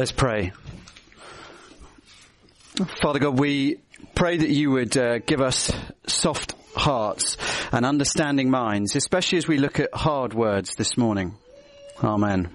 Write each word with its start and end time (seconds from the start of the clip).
Let's 0.00 0.12
pray. 0.12 0.52
Father 3.02 3.18
God, 3.18 3.38
we 3.38 3.80
pray 4.14 4.38
that 4.38 4.48
you 4.48 4.70
would 4.70 4.96
uh, 4.96 5.18
give 5.18 5.42
us 5.42 5.70
soft 6.06 6.54
hearts 6.74 7.36
and 7.70 7.84
understanding 7.84 8.48
minds, 8.48 8.96
especially 8.96 9.36
as 9.36 9.46
we 9.46 9.58
look 9.58 9.78
at 9.78 9.92
hard 9.92 10.32
words 10.32 10.74
this 10.76 10.96
morning. 10.96 11.34
Amen. 12.02 12.48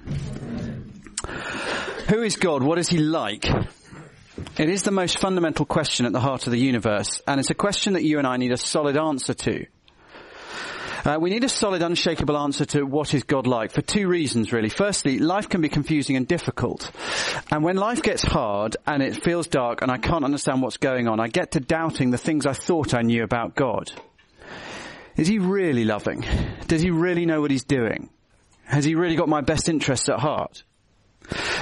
Who 2.10 2.24
is 2.24 2.36
God? 2.36 2.64
What 2.64 2.80
is 2.80 2.90
he 2.90 2.98
like? 2.98 3.46
It 4.58 4.68
is 4.68 4.82
the 4.82 4.90
most 4.90 5.20
fundamental 5.20 5.68
question 5.68 6.08
at 6.08 6.14
the 6.14 6.20
heart 6.20 6.48
of 6.48 6.52
the 6.52 6.58
universe, 6.58 7.22
and 7.28 7.40
it's 7.40 7.52
a 7.52 7.54
question 7.54 7.94
that 7.94 8.04
you 8.04 8.18
and 8.18 8.26
I 8.26 8.38
need 8.38 8.54
a 8.54 8.58
solid 8.58 8.98
answer 8.98 9.36
to. 9.36 9.68
Uh, 11.06 11.20
we 11.20 11.30
need 11.30 11.44
a 11.44 11.50
solid, 11.50 11.84
unshakable 11.84 12.36
answer 12.36 12.66
to 12.66 12.84
what 12.84 13.14
is 13.14 13.22
God 13.22 13.46
like 13.46 13.72
for 13.72 13.84
two 13.84 14.08
reasons, 14.08 14.52
really. 14.52 14.70
Firstly, 14.70 15.20
life 15.20 15.48
can 15.48 15.62
be 15.62 15.70
confusing 15.70 16.16
and 16.16 16.28
difficult. 16.28 16.90
And 17.52 17.64
when 17.64 17.76
life 17.78 18.02
gets 18.02 18.24
hard 18.24 18.76
and 18.88 19.04
it 19.04 19.24
feels 19.24 19.46
dark 19.46 19.84
and 19.84 19.92
I 19.92 19.98
can't 19.98 20.26
understand 20.26 20.64
what's 20.64 20.78
going 20.78 21.08
on, 21.08 21.20
I 21.20 21.28
get 21.28 21.52
to 21.52 21.60
doubting 21.60 22.10
the 22.10 22.18
things 22.18 22.48
I 22.48 22.54
thought 22.54 22.96
I 22.96 23.04
knew 23.04 23.24
about 23.24 23.54
God. 23.54 23.92
Is 25.16 25.28
he 25.28 25.38
really 25.38 25.86
loving? 25.86 26.26
Does 26.68 26.82
he 26.82 26.90
really 26.90 27.28
know 27.28 27.40
what 27.40 27.52
he's 27.52 27.64
doing? 27.64 28.10
Has 28.64 28.84
he 28.84 28.96
really 28.96 29.16
got 29.16 29.30
my 29.30 29.42
best 29.42 29.70
interests 29.70 30.10
at 30.10 30.20
heart? 30.20 30.64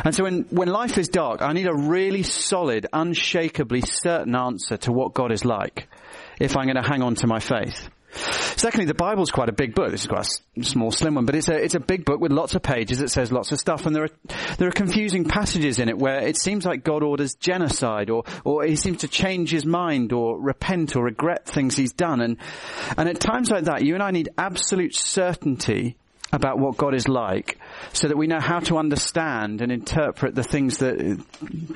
And 0.05 0.15
so 0.15 0.23
when, 0.23 0.43
when 0.51 0.69
life 0.69 0.97
is 0.97 1.09
dark, 1.09 1.41
I 1.41 1.51
need 1.51 1.67
a 1.67 1.75
really 1.75 2.23
solid, 2.23 2.87
unshakably 2.93 3.81
certain 3.81 4.35
answer 4.35 4.77
to 4.77 4.93
what 4.93 5.13
God 5.13 5.33
is 5.33 5.43
like 5.43 5.89
if 6.39 6.55
I'm 6.55 6.65
going 6.65 6.81
to 6.81 6.89
hang 6.89 7.01
on 7.01 7.15
to 7.15 7.27
my 7.27 7.39
faith. 7.39 7.89
Secondly, 8.13 8.85
the 8.85 8.93
Bible's 8.93 9.31
quite 9.31 9.49
a 9.49 9.53
big 9.53 9.73
book. 9.73 9.91
This 9.91 10.01
is 10.01 10.07
quite 10.07 10.27
a 10.57 10.63
small, 10.63 10.91
slim 10.91 11.15
one, 11.15 11.25
but 11.25 11.35
it's 11.35 11.49
a, 11.49 11.55
it's 11.55 11.75
a 11.75 11.79
big 11.79 12.05
book 12.05 12.19
with 12.19 12.31
lots 12.31 12.55
of 12.55 12.61
pages. 12.61 12.99
that 12.99 13.09
says 13.09 13.31
lots 13.31 13.51
of 13.51 13.59
stuff, 13.59 13.85
and 13.85 13.95
there 13.95 14.03
are, 14.03 14.55
there 14.57 14.67
are 14.67 14.71
confusing 14.71 15.25
passages 15.25 15.79
in 15.79 15.89
it 15.89 15.97
where 15.97 16.19
it 16.19 16.37
seems 16.37 16.65
like 16.65 16.83
God 16.83 17.03
orders 17.03 17.35
genocide, 17.35 18.09
or, 18.09 18.23
or 18.43 18.63
he 18.63 18.75
seems 18.75 18.99
to 18.99 19.07
change 19.07 19.51
his 19.51 19.65
mind, 19.65 20.13
or 20.13 20.39
repent, 20.39 20.95
or 20.95 21.03
regret 21.03 21.45
things 21.45 21.75
he's 21.75 21.93
done. 21.93 22.21
And, 22.21 22.37
and 22.97 23.09
at 23.09 23.19
times 23.19 23.49
like 23.49 23.65
that, 23.65 23.83
you 23.83 23.95
and 23.95 24.03
I 24.03 24.11
need 24.11 24.29
absolute 24.37 24.95
certainty 24.95 25.97
about 26.31 26.57
what 26.57 26.77
God 26.77 26.95
is 26.95 27.07
like 27.07 27.59
so 27.93 28.07
that 28.07 28.17
we 28.17 28.27
know 28.27 28.39
how 28.39 28.59
to 28.59 28.77
understand 28.77 29.61
and 29.61 29.71
interpret 29.71 30.33
the 30.33 30.43
things 30.43 30.79
that, 30.79 30.97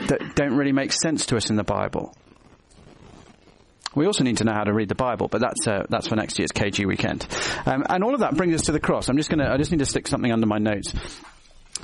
that 0.07 0.35
don't 0.35 0.55
really 0.55 0.71
make 0.71 0.91
sense 0.91 1.27
to 1.27 1.37
us 1.37 1.49
in 1.49 1.55
the 1.55 1.63
Bible. 1.63 2.15
We 3.95 4.05
also 4.05 4.23
need 4.23 4.37
to 4.37 4.43
know 4.43 4.53
how 4.53 4.63
to 4.63 4.73
read 4.73 4.89
the 4.89 4.95
Bible, 4.95 5.27
but 5.27 5.41
that's 5.41 5.67
uh, 5.67 5.85
that's 5.89 6.07
for 6.07 6.15
next 6.15 6.39
year's 6.39 6.51
KG 6.51 6.85
weekend. 6.85 7.25
Um, 7.65 7.83
and 7.89 8.03
all 8.03 8.13
of 8.13 8.19
that 8.19 8.35
brings 8.35 8.53
us 8.55 8.61
to 8.63 8.71
the 8.71 8.79
cross. 8.79 9.09
I'm 9.09 9.17
just 9.17 9.29
going 9.29 9.39
to 9.39 9.51
I 9.51 9.57
just 9.57 9.71
need 9.71 9.79
to 9.79 9.85
stick 9.85 10.07
something 10.07 10.31
under 10.31 10.45
my 10.45 10.57
notes 10.57 10.93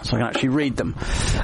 so 0.02 0.16
I 0.16 0.20
can 0.20 0.28
actually 0.28 0.50
read 0.50 0.76
them. 0.76 0.96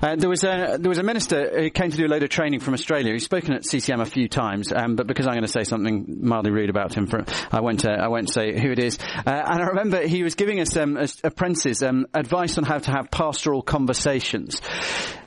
Uh, 0.02 0.16
there 0.16 0.30
was 0.30 0.44
a 0.44 0.78
there 0.80 0.90
was 0.90 0.98
a 0.98 1.04
minister 1.04 1.62
who 1.62 1.70
came 1.70 1.92
to 1.92 1.98
do 1.98 2.06
a 2.06 2.10
load 2.10 2.24
of 2.24 2.30
training 2.30 2.60
from 2.60 2.74
Australia. 2.74 3.14
He's 3.14 3.26
spoken 3.26 3.54
at 3.54 3.66
CCM 3.66 4.00
a 4.00 4.06
few 4.06 4.28
times, 4.28 4.74
um, 4.74 4.96
but 4.96 5.08
because 5.08 5.28
I'm 5.28 5.34
going 5.34 5.46
to 5.46 5.52
say 5.52 5.64
something 5.64 6.20
mildly 6.22 6.52
rude 6.52 6.70
about 6.70 6.94
him, 6.96 7.08
for, 7.08 7.24
I 7.52 7.62
won't 7.62 7.86
uh, 7.86 7.92
I 7.92 8.08
won't 8.08 8.32
say 8.32 8.60
who 8.60 8.72
it 8.72 8.80
is. 8.80 8.98
Uh, 9.00 9.22
and 9.26 9.62
I 9.62 9.68
remember 9.68 10.06
he 10.06 10.24
was 10.24 10.36
giving 10.36 10.60
us 10.60 10.76
um, 10.78 10.98
apprentices 11.24 11.84
um, 11.84 12.08
advice 12.14 12.58
on 12.58 12.64
how 12.64 12.80
to 12.80 12.92
have 12.92 13.12
pastoral 13.12 13.62
conversations. 13.62 14.62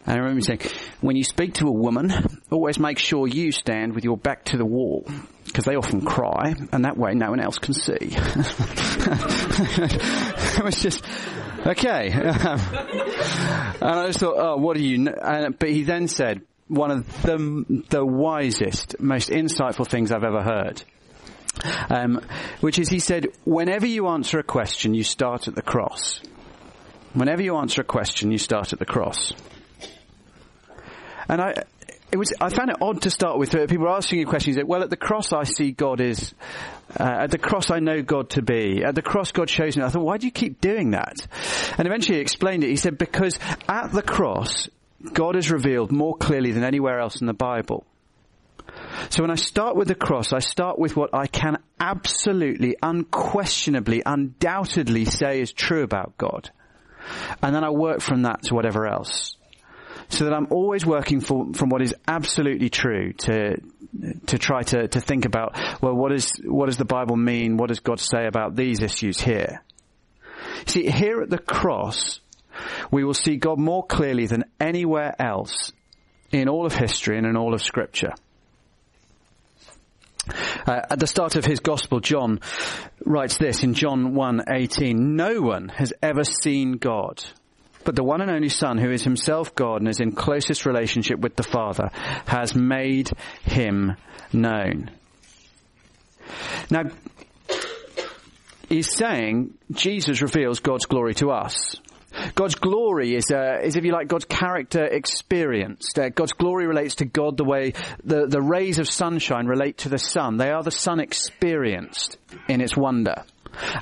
And 0.05 0.15
I 0.15 0.19
remember 0.19 0.39
him 0.39 0.43
saying, 0.43 0.61
when 1.01 1.15
you 1.17 1.23
speak 1.23 1.55
to 1.55 1.69
a 1.69 1.73
woman, 1.73 2.13
always 2.51 2.79
make 2.79 2.99
sure 2.99 3.29
you 3.29 3.53
stand 3.53 3.95
with 3.95 4.05
your 4.05 4.17
back 4.17 4.47
to 4.47 4.57
the 4.57 4.65
wall, 4.65 5.07
because 5.45 5.65
they 5.65 5.77
often 5.77 6.01
cry, 6.05 6.55
and 6.73 6.85
that 6.85 6.97
way 6.97 7.15
no 7.15 7.31
one 7.31 7.39
else 7.41 7.59
can 7.59 7.75
see. 7.75 7.93
it 10.57 10.65
was 10.65 10.83
just, 10.83 11.05
okay. 11.65 12.11
and 12.13 12.31
I 13.81 14.07
just 14.09 14.19
thought, 14.19 14.35
oh, 14.37 14.57
what 14.57 14.77
do 14.77 14.83
you 14.83 14.99
know? 14.99 15.51
but 15.57 15.69
he 15.69 15.85
then 15.85 16.09
said, 16.09 16.43
one 16.67 16.91
of 16.91 17.23
the, 17.23 17.85
the 17.91 18.05
wisest, 18.05 18.99
most 18.99 19.29
insightful 19.29 19.87
things 19.87 20.11
I've 20.11 20.25
ever 20.25 20.43
heard. 20.43 20.83
Um, 21.91 22.23
which 22.61 22.79
is, 22.79 22.89
he 22.89 22.99
said, 22.99 23.29
whenever 23.45 23.87
you 23.87 24.09
answer 24.09 24.39
a 24.39 24.43
question, 24.43 24.95
you 24.95 25.05
start 25.05 25.49
at 25.49 25.55
the 25.55 25.63
cross. 25.63 26.21
Whenever 27.13 27.43
you 27.43 27.57
answer 27.57 27.83
a 27.83 27.85
question, 27.85 28.33
you 28.33 28.39
start 28.39 28.73
at 28.73 28.79
the 28.79 28.87
cross. 28.87 29.33
And 31.33 31.41
I, 31.41 31.55
it 32.13 32.19
was, 32.19 32.31
I 32.43 32.51
found 32.51 32.69
it 32.69 32.77
odd 32.83 33.01
to 33.03 33.11
start 33.11 33.39
with. 33.39 33.53
People 33.53 33.79
were 33.79 33.89
asking 33.89 34.19
you 34.19 34.27
questions. 34.27 34.59
Like, 34.59 34.69
well, 34.69 34.83
at 34.83 34.91
the 34.91 34.99
cross, 34.99 35.33
I 35.33 35.45
see 35.45 35.71
God 35.71 35.99
is, 36.03 36.35
uh, 37.01 37.05
at 37.05 37.31
the 37.31 37.39
cross, 37.39 37.71
I 37.71 37.79
know 37.79 38.03
God 38.03 38.29
to 38.31 38.43
be. 38.43 38.85
At 38.85 38.95
the 38.95 39.01
cross, 39.01 39.33
God 39.33 39.49
shows 39.49 39.75
me. 39.75 39.83
I 39.83 39.89
thought, 39.89 40.05
why 40.05 40.19
do 40.19 40.27
you 40.27 40.31
keep 40.31 40.61
doing 40.61 40.91
that? 40.91 41.27
And 41.79 41.87
eventually 41.87 42.17
he 42.17 42.21
explained 42.21 42.65
it. 42.65 42.69
He 42.69 42.77
said, 42.77 42.99
because 42.99 43.39
at 43.67 43.93
the 43.93 44.03
cross, 44.03 44.69
God 45.11 45.35
is 45.37 45.51
revealed 45.51 45.91
more 45.91 46.15
clearly 46.15 46.53
than 46.53 46.65
anywhere 46.65 47.01
else 47.01 47.23
in 47.23 47.27
the 47.27 47.33
Bible. 47.33 47.87
So 49.09 49.23
when 49.23 49.31
I 49.31 49.37
start 49.37 49.75
with 49.75 49.89
the 49.89 49.95
cross, 49.95 50.35
I 50.35 50.41
start 50.41 50.79
with 50.79 50.95
what 50.95 51.15
I 51.15 51.29
can 51.29 51.63
absolutely, 51.81 52.77
unquestionably, 52.83 54.03
undoubtedly 54.05 55.07
say 55.07 55.41
is 55.41 55.55
true 55.55 55.83
about 55.83 56.19
God. 56.19 56.51
And 57.43 57.57
then 57.57 57.65
I 57.65 57.71
work 57.71 58.03
from 58.03 58.23
that 58.23 58.43
to 58.43 58.55
whatever 58.55 58.87
else 58.87 59.39
so 60.13 60.25
that 60.25 60.35
I'm 60.35 60.49
always 60.51 60.85
working 60.85 61.21
for, 61.21 61.53
from 61.55 61.71
what 61.71 61.83
is 61.83 61.95
absolutely 62.07 62.69
true 62.69 63.13
to 63.15 63.57
to 64.27 64.39
try 64.39 64.63
to, 64.63 64.89
to 64.89 65.01
think 65.01 65.27
about 65.27 65.55
well 65.83 65.95
what 65.95 66.13
is 66.13 66.33
what 66.45 66.67
does 66.67 66.77
the 66.77 66.85
Bible 66.85 67.17
mean? 67.17 67.57
What 67.57 67.69
does 67.69 67.81
God 67.81 68.01
say 68.01 68.27
about 68.27 68.57
these 68.57 68.81
issues 68.81 69.21
here? 69.21 69.63
See, 70.67 70.89
here 70.89 71.21
at 71.23 71.31
the 71.31 71.39
cross, 71.39 72.21
we 72.91 73.05
will 73.05 73.15
see 73.15 73.37
God 73.37 73.59
more 73.59 73.85
clearly 73.85 74.27
than 74.27 74.45
anywhere 74.61 75.15
else 75.21 75.73
in 76.31 76.49
all 76.49 76.67
of 76.67 76.75
history 76.75 77.19
and 77.19 77.27
in 77.27 77.37
all 77.37 77.55
of 77.55 77.63
Scripture. 77.63 78.13
Uh, 80.67 80.81
at 80.91 81.01
the 81.01 81.07
start 81.07 81.35
of 81.37 81.45
his 81.45 81.61
gospel, 81.61 82.01
John 82.01 82.41
writes 83.05 83.39
this 83.39 83.65
in 83.65 83.75
John 83.75 84.15
1:18, 84.15 85.17
"No 85.17 85.41
one 85.41 85.69
has 85.71 85.93
ever 86.03 86.25
seen 86.25 86.79
God." 86.79 87.23
But 87.85 87.97
the 87.97 88.05
one 88.05 88.21
and 88.21 88.31
only 88.31 88.49
Son, 88.49 88.79
who 88.79 88.91
is 88.91 89.03
himself 89.03 89.55
God 89.55 89.81
and 89.81 89.89
is 89.89 90.01
in 90.01 90.13
closest 90.13 90.67
relationship 90.67 91.19
with 91.19 91.37
the 91.37 91.43
Father, 91.43 91.91
has 92.27 92.55
made 92.55 93.11
him 93.43 93.97
known. 94.33 94.91
Now, 96.71 96.85
he's 98.69 98.95
saying 98.95 99.55
Jesus 99.73 100.23
reveals 100.23 100.61
God's 100.61 100.87
glory 100.87 101.15
to 101.15 101.31
us. 101.31 101.77
God's 102.35 102.55
glory 102.57 103.15
is, 103.15 103.31
uh, 103.31 103.61
is 103.63 103.77
if 103.77 103.85
you 103.85 103.93
like, 103.93 104.09
God's 104.09 104.27
character 104.27 104.85
experienced. 104.85 105.99
Uh, 105.99 106.11
God's 106.11 106.35
glory 106.35 106.67
relates 106.67 106.97
to 106.97 107.05
God 107.07 107.37
the 107.37 107.45
way 107.45 107.73
the, 108.05 108.27
the 108.27 108.41
rays 108.41 108.79
of 108.79 108.89
sunshine 108.89 109.47
relate 109.47 109.79
to 109.79 109.89
the 109.89 109.99
sun. 109.99 110.37
They 110.37 110.51
are 110.51 110.63
the 110.63 110.71
sun 110.71 111.01
experienced 111.01 112.19
in 112.49 112.61
its 112.61 112.77
wonder. 112.77 113.25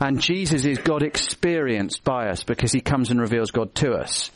And 0.01 0.21
Jesus 0.21 0.65
is 0.65 0.79
God 0.79 1.03
experienced 1.03 2.05
by 2.05 2.29
us 2.29 2.45
because 2.45 2.73
he 2.73 2.81
comes 2.81 3.11
and 3.11 3.21
reveals 3.21 3.51
God 3.51 3.75
to 3.77 3.93
us. 3.93 4.31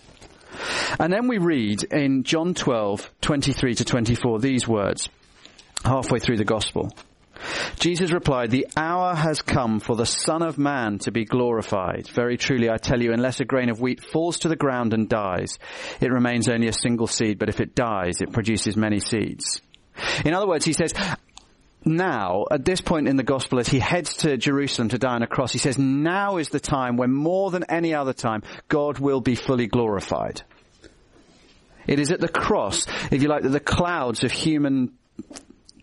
And 0.98 1.12
then 1.12 1.26
we 1.26 1.38
read 1.38 1.82
in 1.84 2.22
John 2.22 2.54
12, 2.54 3.10
23 3.20 3.74
to 3.76 3.84
24 3.84 4.38
these 4.38 4.68
words, 4.68 5.08
halfway 5.84 6.18
through 6.18 6.36
the 6.36 6.44
gospel. 6.44 6.92
Jesus 7.78 8.12
replied, 8.12 8.50
the 8.50 8.68
hour 8.76 9.14
has 9.14 9.42
come 9.42 9.80
for 9.80 9.96
the 9.96 10.06
Son 10.06 10.42
of 10.42 10.56
Man 10.56 10.98
to 11.00 11.10
be 11.10 11.24
glorified. 11.24 12.08
Very 12.08 12.36
truly 12.36 12.70
I 12.70 12.76
tell 12.76 13.02
you, 13.02 13.12
unless 13.12 13.40
a 13.40 13.44
grain 13.44 13.68
of 13.70 13.80
wheat 13.80 14.02
falls 14.02 14.38
to 14.40 14.48
the 14.48 14.56
ground 14.56 14.94
and 14.94 15.08
dies, 15.08 15.58
it 16.00 16.12
remains 16.12 16.48
only 16.48 16.68
a 16.68 16.72
single 16.72 17.06
seed, 17.06 17.38
but 17.38 17.48
if 17.48 17.60
it 17.60 17.74
dies, 17.74 18.20
it 18.20 18.32
produces 18.32 18.76
many 18.76 19.00
seeds. 19.00 19.60
In 20.24 20.34
other 20.34 20.46
words, 20.46 20.64
he 20.64 20.72
says, 20.72 20.92
now, 21.84 22.44
at 22.50 22.64
this 22.64 22.80
point 22.80 23.08
in 23.08 23.16
the 23.16 23.22
gospel, 23.22 23.58
as 23.58 23.68
he 23.68 23.78
heads 23.78 24.16
to 24.18 24.36
Jerusalem 24.36 24.88
to 24.90 24.98
die 24.98 25.14
on 25.14 25.22
a 25.22 25.26
cross, 25.26 25.52
he 25.52 25.58
says, 25.58 25.78
now 25.78 26.38
is 26.38 26.48
the 26.48 26.60
time 26.60 26.96
when 26.96 27.12
more 27.12 27.50
than 27.50 27.64
any 27.68 27.94
other 27.94 28.12
time, 28.12 28.42
God 28.68 28.98
will 28.98 29.20
be 29.20 29.34
fully 29.34 29.66
glorified. 29.66 30.42
It 31.86 31.98
is 31.98 32.10
at 32.10 32.20
the 32.20 32.28
cross, 32.28 32.86
if 33.10 33.22
you 33.22 33.28
like, 33.28 33.42
that 33.42 33.50
the 33.50 33.60
clouds 33.60 34.24
of 34.24 34.32
human 34.32 34.92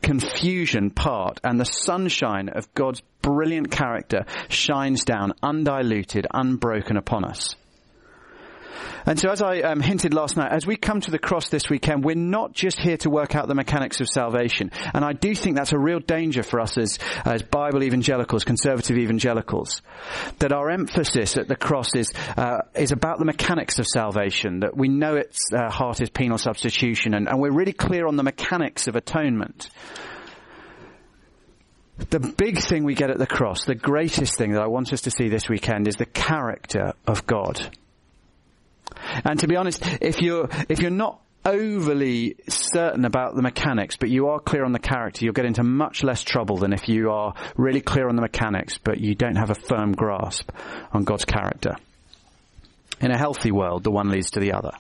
confusion 0.01 0.89
part 0.89 1.39
and 1.44 1.59
the 1.59 1.65
sunshine 1.65 2.50
of 2.50 2.74
God's 2.74 3.01
brilliant 3.21 3.69
character 3.71 4.25
shines 4.50 5.04
down 5.06 5.33
undiluted, 5.44 6.25
unbroken 6.33 6.97
upon 6.97 7.24
us. 7.24 7.56
And 9.06 9.19
so 9.19 9.29
as 9.29 9.41
I 9.41 9.59
um, 9.59 9.81
hinted 9.81 10.13
last 10.13 10.38
night, 10.38 10.51
as 10.51 10.65
we 10.65 10.75
come 10.75 11.01
to 11.01 11.12
the 11.12 11.19
cross 11.19 11.50
this 11.50 11.69
weekend, 11.69 12.03
we're 12.03 12.15
not 12.15 12.53
just 12.53 12.79
here 12.79 12.97
to 12.97 13.09
work 13.09 13.35
out 13.35 13.47
the 13.47 13.56
mechanics 13.56 14.00
of 14.00 14.07
salvation. 14.07 14.71
And 14.94 15.03
I 15.03 15.13
do 15.13 15.33
think 15.35 15.56
that's 15.56 15.73
a 15.73 15.79
real 15.79 16.00
danger 16.00 16.44
for 16.44 16.59
us 16.59 16.77
as, 16.77 17.00
as 17.25 17.41
Bible 17.41 17.83
evangelicals, 17.83 18.44
conservative 18.44 18.97
evangelicals, 18.97 19.81
that 20.39 20.51
our 20.51 20.69
emphasis 20.69 21.38
at 21.38 21.47
the 21.47 21.56
cross 21.56 21.95
is, 21.95 22.12
uh, 22.38 22.59
is 22.75 22.91
about 22.91 23.19
the 23.19 23.25
mechanics 23.25 23.79
of 23.79 23.88
salvation, 23.88 24.62
that 24.62 24.75
we 24.75 24.88
know 24.88 25.15
its 25.15 25.39
uh, 25.53 25.69
heart 25.71 26.01
is 26.01 26.09
penal 26.09 26.38
substitution, 26.38 27.13
and, 27.13 27.27
and 27.27 27.39
we're 27.39 27.51
really 27.51 27.73
clear 27.73 28.07
on 28.07 28.15
the 28.15 28.23
mechanics 28.23 28.88
of 28.88 28.95
atonement. 28.95 29.69
The 32.09 32.19
big 32.19 32.59
thing 32.59 32.83
we 32.83 32.95
get 32.95 33.12
at 33.12 33.19
the 33.19 33.27
cross, 33.27 33.65
the 33.65 33.75
greatest 33.75 34.38
thing 34.38 34.53
that 34.53 34.62
I 34.62 34.68
want 34.68 34.91
us 34.91 35.01
to 35.01 35.12
see 35.12 35.29
this 35.29 35.47
weekend 35.47 35.88
is 35.88 35.95
the 35.95 36.06
character 36.06 36.94
of 37.06 37.27
God. 37.27 37.69
And 39.26 39.40
to 39.40 39.48
be 39.48 39.56
honest, 39.56 39.86
if 40.02 40.22
you're, 40.22 40.50
if 40.70 40.80
you're 40.80 40.92
not 40.92 41.22
overly 41.46 42.36
certain 42.48 43.06
about 43.06 43.36
the 43.36 43.42
mechanics, 43.42 43.98
but 43.98 44.10
you 44.10 44.28
are 44.30 44.40
clear 44.40 44.64
on 44.64 44.74
the 44.74 44.80
character, 44.80 45.26
you'll 45.26 45.34
get 45.34 45.46
into 45.46 45.64
much 45.64 46.04
less 46.04 46.24
trouble 46.24 46.58
than 46.58 46.74
if 46.74 46.88
you 46.88 47.12
are 47.12 47.34
really 47.58 47.82
clear 47.82 48.08
on 48.08 48.16
the 48.16 48.22
mechanics, 48.22 48.78
but 48.78 49.00
you 49.00 49.16
don't 49.16 49.38
have 49.38 49.50
a 49.50 49.56
firm 49.56 49.94
grasp 49.94 50.52
on 50.94 51.04
God's 51.04 51.26
character. 51.26 51.76
In 53.00 53.12
a 53.12 53.18
healthy 53.18 53.52
world, 53.52 53.84
the 53.84 53.92
one 53.92 54.10
leads 54.10 54.32
to 54.32 54.40
the 54.40 54.54
other. 54.54 54.72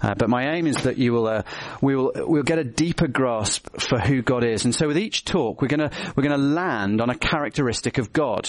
Uh, 0.00 0.14
but 0.14 0.28
my 0.28 0.54
aim 0.54 0.66
is 0.66 0.76
that 0.82 0.98
you 0.98 1.12
will, 1.12 1.26
uh, 1.26 1.42
we 1.80 1.96
will, 1.96 2.12
we'll 2.14 2.42
get 2.42 2.58
a 2.58 2.64
deeper 2.64 3.08
grasp 3.08 3.68
for 3.80 3.98
who 3.98 4.22
God 4.22 4.44
is. 4.44 4.64
And 4.64 4.74
so 4.74 4.86
with 4.86 4.98
each 4.98 5.24
talk, 5.24 5.60
we're 5.60 5.68
gonna, 5.68 5.90
we're 6.14 6.22
gonna 6.22 6.36
land 6.36 7.00
on 7.00 7.10
a 7.10 7.16
characteristic 7.16 7.98
of 7.98 8.12
God. 8.12 8.48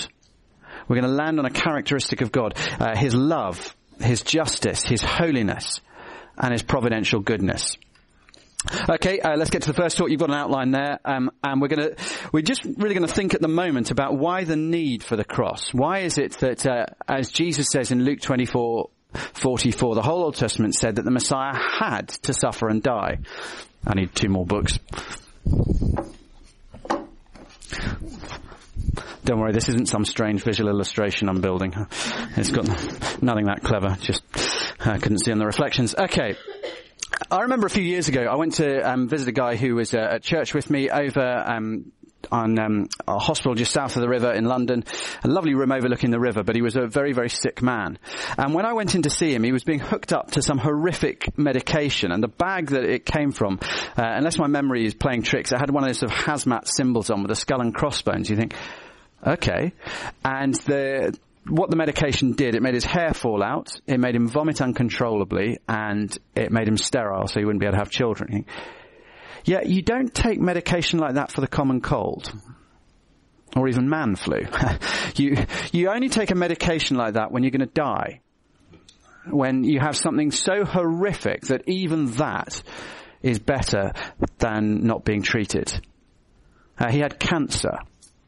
We're 0.87 0.97
gonna 0.97 1.13
land 1.13 1.39
on 1.39 1.45
a 1.45 1.49
characteristic 1.49 2.21
of 2.21 2.31
God. 2.31 2.55
Uh, 2.79 2.95
His 2.95 3.15
love, 3.15 3.75
His 3.99 4.21
justice, 4.21 4.83
His 4.83 5.03
holiness, 5.03 5.81
and 6.37 6.51
His 6.51 6.63
providential 6.63 7.19
goodness. 7.19 7.77
Okay, 8.89 9.21
uh, 9.21 9.37
let's 9.37 9.49
get 9.49 9.61
to 9.61 9.71
the 9.71 9.81
first 9.81 9.97
talk. 9.97 10.09
You've 10.09 10.19
got 10.19 10.29
an 10.29 10.35
outline 10.35 10.71
there, 10.71 10.99
um, 11.05 11.31
and 11.41 11.61
we're 11.61 11.69
going 11.69 11.95
to 11.95 11.95
we're 12.33 12.41
just 12.41 12.65
really 12.65 12.93
going 12.93 13.07
to 13.07 13.13
think 13.13 13.33
at 13.33 13.41
the 13.41 13.47
moment 13.47 13.89
about 13.89 14.17
why 14.17 14.43
the 14.43 14.57
need 14.57 15.01
for 15.01 15.15
the 15.15 15.23
cross. 15.23 15.73
Why 15.73 15.99
is 15.99 16.17
it 16.17 16.33
that, 16.39 16.65
uh, 16.65 16.87
as 17.07 17.31
Jesus 17.31 17.67
says 17.71 17.91
in 17.91 18.03
Luke 18.03 18.19
24, 18.19 18.89
44, 19.13 19.95
the 19.95 20.01
whole 20.01 20.23
Old 20.23 20.35
Testament 20.35 20.75
said 20.75 20.97
that 20.97 21.03
the 21.03 21.11
Messiah 21.11 21.55
had 21.55 22.09
to 22.23 22.33
suffer 22.33 22.67
and 22.67 22.83
die. 22.83 23.19
I 23.87 23.93
need 23.95 24.13
two 24.13 24.27
more 24.27 24.45
books. 24.45 24.77
Don't 29.29 29.39
worry, 29.39 29.51
this 29.51 29.69
isn't 29.69 29.87
some 29.87 30.05
strange 30.05 30.41
visual 30.41 30.71
illustration 30.71 31.29
I'm 31.29 31.39
building. 31.39 31.71
It's 32.35 32.49
got 32.49 32.67
nothing 33.21 33.45
that 33.45 33.61
clever. 33.61 33.95
Just 34.01 34.23
I 34.79 34.97
couldn't 34.97 35.19
see 35.19 35.31
on 35.31 35.37
the 35.37 35.45
reflections. 35.45 35.93
Okay. 35.93 36.35
I 37.29 37.41
remember 37.41 37.67
a 37.67 37.69
few 37.69 37.83
years 37.83 38.07
ago, 38.07 38.23
I 38.23 38.37
went 38.37 38.55
to 38.55 38.79
um, 38.79 39.07
visit 39.07 39.27
a 39.27 39.31
guy 39.31 39.55
who 39.55 39.75
was 39.75 39.93
uh, 39.93 39.99
at 39.99 40.23
church 40.23 40.55
with 40.55 40.71
me 40.71 40.89
over 40.89 41.21
um, 41.21 41.91
on 42.31 42.57
um, 42.57 42.89
a 43.07 43.19
hospital 43.19 43.53
just 43.53 43.71
south 43.71 43.95
of 43.95 44.01
the 44.01 44.09
river 44.09 44.33
in 44.33 44.45
London. 44.45 44.83
A 45.23 45.27
lovely 45.27 45.53
room 45.53 45.71
overlooking 45.71 46.09
the 46.09 46.19
river, 46.19 46.41
but 46.41 46.55
he 46.55 46.63
was 46.63 46.75
a 46.75 46.87
very, 46.87 47.13
very 47.13 47.29
sick 47.29 47.61
man. 47.61 47.99
And 48.35 48.55
when 48.55 48.65
I 48.65 48.73
went 48.73 48.95
in 48.95 49.03
to 49.03 49.11
see 49.11 49.31
him, 49.31 49.43
he 49.43 49.51
was 49.51 49.63
being 49.63 49.77
hooked 49.77 50.11
up 50.11 50.31
to 50.31 50.41
some 50.41 50.57
horrific 50.57 51.37
medication, 51.37 52.11
and 52.11 52.23
the 52.23 52.29
bag 52.29 52.71
that 52.71 52.83
it 52.83 53.05
came 53.05 53.31
from, 53.31 53.59
uh, 53.95 54.01
unless 54.03 54.39
my 54.39 54.47
memory 54.47 54.87
is 54.87 54.95
playing 54.95 55.21
tricks, 55.21 55.51
it 55.51 55.59
had 55.59 55.69
one 55.69 55.83
of 55.83 55.89
those 55.89 55.99
sort 55.99 56.11
of 56.11 56.17
hazmat 56.17 56.67
symbols 56.67 57.11
on 57.11 57.21
with 57.21 57.29
a 57.29 57.35
skull 57.35 57.61
and 57.61 57.75
crossbones. 57.75 58.27
You 58.27 58.35
think, 58.35 58.55
okay, 59.25 59.73
and 60.23 60.53
the 60.53 61.17
what 61.47 61.69
the 61.69 61.75
medication 61.75 62.33
did, 62.33 62.55
it 62.55 62.61
made 62.61 62.75
his 62.75 62.85
hair 62.85 63.13
fall 63.13 63.43
out, 63.43 63.79
it 63.87 63.99
made 63.99 64.15
him 64.15 64.27
vomit 64.27 64.61
uncontrollably, 64.61 65.57
and 65.67 66.15
it 66.35 66.51
made 66.51 66.67
him 66.67 66.77
sterile, 66.77 67.27
so 67.27 67.39
he 67.39 67.45
wouldn't 67.45 67.59
be 67.59 67.65
able 67.65 67.73
to 67.73 67.79
have 67.79 67.89
children. 67.89 68.45
Yet 69.45 69.67
you 69.67 69.81
don't 69.81 70.13
take 70.13 70.39
medication 70.39 70.99
like 70.99 71.15
that 71.15 71.31
for 71.31 71.41
the 71.41 71.47
common 71.47 71.81
cold. 71.81 72.31
Or 73.55 73.67
even 73.67 73.89
man 73.89 74.15
flu. 74.15 74.41
you, 75.15 75.37
you 75.71 75.89
only 75.89 76.09
take 76.09 76.29
a 76.29 76.35
medication 76.35 76.97
like 76.97 77.15
that 77.15 77.31
when 77.31 77.43
you're 77.43 77.51
to 77.51 77.65
die. 77.65 78.21
When 79.25 79.63
you 79.63 79.79
have 79.79 79.97
something 79.97 80.31
so 80.31 80.65
horrific 80.65 81.41
that 81.47 81.63
even 81.67 82.11
that 82.13 82.61
is 83.21 83.39
better 83.39 83.93
than 84.37 84.85
not 84.85 85.03
being 85.03 85.23
treated. 85.23 85.73
Uh, 86.77 86.91
he 86.91 86.99
had 86.99 87.19
cancer. 87.19 87.79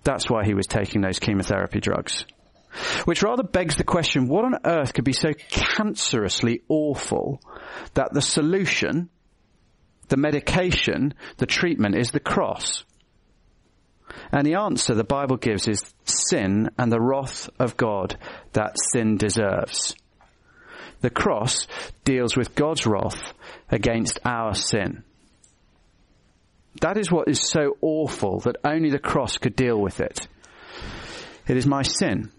That's 0.03 0.29
why 0.29 0.45
he 0.45 0.53
was 0.53 0.67
taking 0.67 1.01
those 1.01 1.19
chemotherapy 1.19 1.79
drugs. 1.79 2.25
Which 3.05 3.21
rather 3.21 3.43
begs 3.43 3.75
the 3.75 3.83
question, 3.83 4.27
what 4.27 4.45
on 4.45 4.59
earth 4.65 4.93
could 4.93 5.03
be 5.03 5.13
so 5.13 5.33
cancerously 5.49 6.61
awful 6.69 7.41
that 7.93 8.13
the 8.13 8.21
solution 8.21 9.09
the 10.11 10.17
medication, 10.17 11.13
the 11.37 11.45
treatment 11.45 11.95
is 11.95 12.11
the 12.11 12.19
cross. 12.19 12.83
And 14.31 14.45
the 14.45 14.55
answer 14.55 14.93
the 14.93 15.05
Bible 15.05 15.37
gives 15.37 15.69
is 15.69 15.81
sin 16.03 16.69
and 16.77 16.91
the 16.91 16.99
wrath 16.99 17.49
of 17.57 17.77
God 17.77 18.17
that 18.51 18.75
sin 18.91 19.15
deserves. 19.15 19.95
The 20.99 21.09
cross 21.09 21.65
deals 22.03 22.35
with 22.35 22.55
God's 22.55 22.85
wrath 22.85 23.33
against 23.69 24.19
our 24.25 24.53
sin. 24.53 25.05
That 26.81 26.97
is 26.97 27.11
what 27.11 27.27
is 27.27 27.39
so 27.39 27.77
awful 27.81 28.39
that 28.41 28.57
only 28.65 28.89
the 28.89 28.99
cross 28.99 29.37
could 29.37 29.55
deal 29.55 29.79
with 29.79 29.99
it. 30.01 30.27
It 31.47 31.55
is 31.57 31.65
my 31.65 31.83
sin 31.83 32.31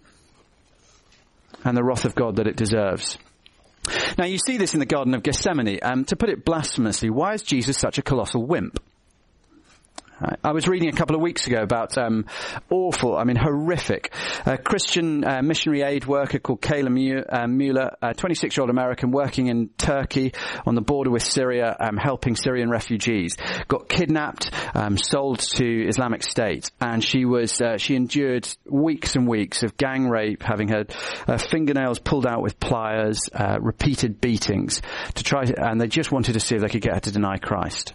and 1.63 1.77
the 1.77 1.83
wrath 1.83 2.05
of 2.05 2.13
God 2.13 2.35
that 2.35 2.47
it 2.47 2.57
deserves. 2.57 3.17
Now 4.17 4.25
you 4.25 4.37
see 4.37 4.57
this 4.57 4.73
in 4.73 4.79
the 4.79 4.85
Garden 4.85 5.13
of 5.13 5.23
Gethsemane. 5.23 5.79
Um, 5.81 6.05
to 6.05 6.15
put 6.15 6.29
it 6.29 6.45
blasphemously, 6.45 7.09
why 7.09 7.33
is 7.33 7.41
Jesus 7.41 7.77
such 7.77 7.97
a 7.97 8.01
colossal 8.01 8.45
wimp? 8.45 8.79
I 10.43 10.51
was 10.51 10.67
reading 10.67 10.89
a 10.89 10.93
couple 10.93 11.15
of 11.15 11.21
weeks 11.21 11.47
ago 11.47 11.61
about 11.61 11.97
um, 11.97 12.25
awful, 12.69 13.17
I 13.17 13.23
mean 13.23 13.35
horrific, 13.35 14.13
a 14.45 14.57
Christian 14.57 15.23
uh, 15.25 15.41
missionary 15.41 15.81
aid 15.81 16.05
worker 16.05 16.39
called 16.39 16.61
Kayla 16.61 17.25
uh, 17.29 17.47
Mueller, 17.47 17.95
a 18.01 18.13
26-year-old 18.13 18.69
American 18.69 19.11
working 19.11 19.47
in 19.47 19.69
Turkey 19.77 20.33
on 20.65 20.75
the 20.75 20.81
border 20.81 21.09
with 21.09 21.23
Syria, 21.23 21.75
um, 21.79 21.97
helping 21.97 22.35
Syrian 22.35 22.69
refugees, 22.69 23.35
got 23.67 23.89
kidnapped, 23.89 24.51
um, 24.75 24.97
sold 24.97 25.39
to 25.39 25.87
Islamic 25.87 26.23
State, 26.23 26.71
and 26.79 27.03
she 27.03 27.25
was 27.25 27.59
uh, 27.61 27.77
she 27.77 27.95
endured 27.95 28.47
weeks 28.69 29.15
and 29.15 29.27
weeks 29.27 29.63
of 29.63 29.75
gang 29.77 30.07
rape, 30.07 30.43
having 30.43 30.69
her 30.69 30.85
fingernails 31.37 31.99
pulled 31.99 32.25
out 32.25 32.41
with 32.41 32.59
pliers, 32.59 33.19
uh, 33.33 33.57
repeated 33.59 34.21
beatings 34.21 34.81
to 35.15 35.23
try, 35.23 35.43
and 35.43 35.81
they 35.81 35.87
just 35.87 36.11
wanted 36.11 36.33
to 36.33 36.39
see 36.39 36.55
if 36.55 36.61
they 36.61 36.69
could 36.69 36.81
get 36.81 36.93
her 36.93 36.99
to 37.01 37.11
deny 37.11 37.37
Christ. 37.37 37.93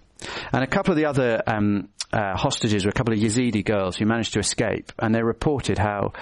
And 0.52 0.64
a 0.64 0.66
couple 0.66 0.92
of 0.92 0.96
the 0.98 1.06
other 1.06 1.42
um, 1.46 1.88
uh, 2.12 2.36
hostages 2.36 2.84
were 2.84 2.90
a 2.90 2.94
couple 2.94 3.14
of 3.14 3.20
Yazidi 3.20 3.64
girls 3.64 3.96
who 3.96 4.06
managed 4.06 4.32
to 4.32 4.40
escape, 4.40 4.92
and 4.98 5.14
they 5.14 5.22
reported 5.22 5.78
how 5.78 6.12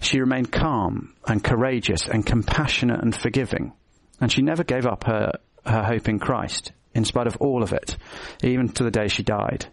she 0.00 0.20
remained 0.20 0.52
calm 0.52 1.14
and 1.26 1.42
courageous 1.42 2.08
and 2.08 2.24
compassionate 2.26 3.02
and 3.02 3.14
forgiving, 3.14 3.72
and 4.20 4.32
she 4.32 4.42
never 4.42 4.64
gave 4.64 4.86
up 4.86 5.04
her 5.04 5.32
her 5.66 5.82
hope 5.82 6.08
in 6.08 6.18
Christ 6.18 6.72
in 6.94 7.04
spite 7.04 7.26
of 7.26 7.36
all 7.36 7.62
of 7.62 7.72
it, 7.72 7.96
even 8.42 8.68
to 8.68 8.84
the 8.84 8.90
day 8.90 9.08
she 9.08 9.22
died. 9.22 9.66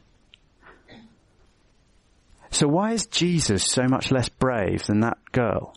So 2.51 2.67
why 2.67 2.93
is 2.93 3.05
Jesus 3.07 3.63
so 3.63 3.83
much 3.87 4.11
less 4.11 4.29
brave 4.29 4.83
than 4.85 5.01
that 5.01 5.17
girl? 5.31 5.75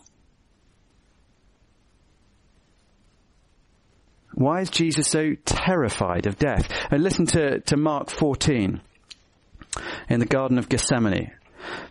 Why 4.41 4.61
is 4.61 4.71
Jesus 4.71 5.07
so 5.07 5.35
terrified 5.45 6.25
of 6.25 6.39
death? 6.39 6.67
And 6.89 7.03
listen 7.03 7.27
to, 7.27 7.59
to 7.59 7.77
Mark 7.77 8.09
14 8.09 8.81
in 10.09 10.19
the 10.19 10.25
Garden 10.25 10.57
of 10.57 10.67
Gethsemane. 10.67 11.31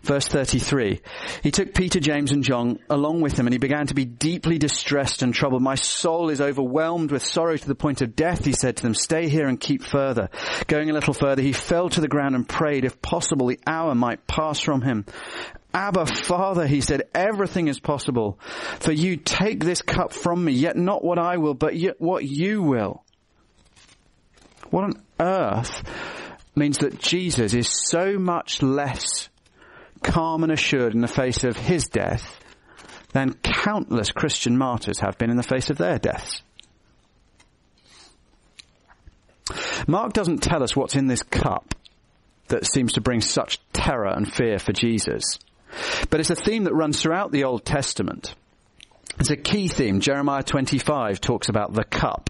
Verse 0.03 0.27
33. 0.27 1.01
He 1.43 1.51
took 1.51 1.73
Peter, 1.73 2.01
James 2.01 2.33
and 2.33 2.43
John 2.43 2.79
along 2.89 3.21
with 3.21 3.39
him 3.39 3.47
and 3.47 3.53
he 3.53 3.57
began 3.57 3.87
to 3.87 3.93
be 3.93 4.03
deeply 4.03 4.57
distressed 4.57 5.21
and 5.21 5.33
troubled. 5.33 5.61
My 5.61 5.75
soul 5.75 6.29
is 6.29 6.41
overwhelmed 6.41 7.11
with 7.11 7.23
sorrow 7.23 7.55
to 7.55 7.67
the 7.67 7.73
point 7.73 8.01
of 8.01 8.17
death, 8.17 8.43
he 8.43 8.51
said 8.51 8.75
to 8.77 8.83
them. 8.83 8.95
Stay 8.95 9.29
here 9.29 9.47
and 9.47 9.57
keep 9.57 9.81
further. 9.81 10.29
Going 10.67 10.89
a 10.89 10.93
little 10.93 11.13
further, 11.13 11.41
he 11.41 11.53
fell 11.53 11.87
to 11.89 12.01
the 12.01 12.09
ground 12.09 12.35
and 12.35 12.47
prayed 12.47 12.83
if 12.83 13.01
possible 13.01 13.47
the 13.47 13.61
hour 13.65 13.95
might 13.95 14.27
pass 14.27 14.59
from 14.59 14.81
him. 14.81 15.05
Abba, 15.73 16.05
Father, 16.05 16.67
he 16.67 16.81
said, 16.81 17.03
everything 17.15 17.67
is 17.67 17.79
possible. 17.79 18.39
For 18.79 18.91
you 18.91 19.17
take 19.17 19.63
this 19.63 19.81
cup 19.81 20.13
from 20.13 20.43
me, 20.43 20.51
yet 20.51 20.75
not 20.75 21.03
what 21.03 21.17
I 21.17 21.37
will, 21.37 21.53
but 21.53 21.75
yet 21.75 21.99
what 21.99 22.25
you 22.25 22.61
will. 22.61 23.03
What 24.69 24.83
on 24.83 25.03
earth 25.19 25.83
means 26.55 26.79
that 26.79 26.99
Jesus 26.99 27.53
is 27.53 27.69
so 27.69 28.17
much 28.17 28.61
less 28.61 29.29
calm 30.03 30.43
and 30.43 30.51
assured 30.51 30.93
in 30.93 31.01
the 31.01 31.07
face 31.07 31.43
of 31.43 31.55
his 31.55 31.87
death 31.87 32.39
than 33.13 33.33
countless 33.33 34.11
Christian 34.11 34.57
martyrs 34.57 34.99
have 34.99 35.17
been 35.17 35.29
in 35.29 35.37
the 35.37 35.43
face 35.43 35.69
of 35.69 35.77
their 35.77 35.99
deaths. 35.99 36.41
Mark 39.87 40.13
doesn't 40.13 40.43
tell 40.43 40.63
us 40.63 40.75
what's 40.75 40.95
in 40.95 41.07
this 41.07 41.23
cup 41.23 41.75
that 42.47 42.65
seems 42.65 42.93
to 42.93 43.01
bring 43.01 43.21
such 43.21 43.59
terror 43.73 44.07
and 44.07 44.31
fear 44.31 44.59
for 44.59 44.73
Jesus. 44.73 45.39
But 46.09 46.19
it's 46.19 46.29
a 46.29 46.35
theme 46.35 46.65
that 46.65 46.73
runs 46.73 47.01
throughout 47.01 47.31
the 47.31 47.43
Old 47.43 47.65
Testament. 47.65 48.35
It's 49.19 49.29
a 49.29 49.35
key 49.35 49.67
theme. 49.67 49.99
Jeremiah 49.99 50.41
25 50.41 51.21
talks 51.21 51.49
about 51.49 51.73
the 51.73 51.83
cup. 51.83 52.29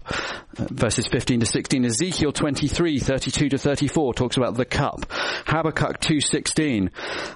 Verses 0.56 1.06
15 1.06 1.40
to 1.40 1.46
16. 1.46 1.84
Ezekiel 1.84 2.32
23, 2.32 2.98
32 2.98 3.48
to 3.50 3.58
34 3.58 4.14
talks 4.14 4.36
about 4.36 4.56
the 4.56 4.64
cup. 4.64 5.06
Habakkuk 5.46 6.00
2.16. 6.00 6.90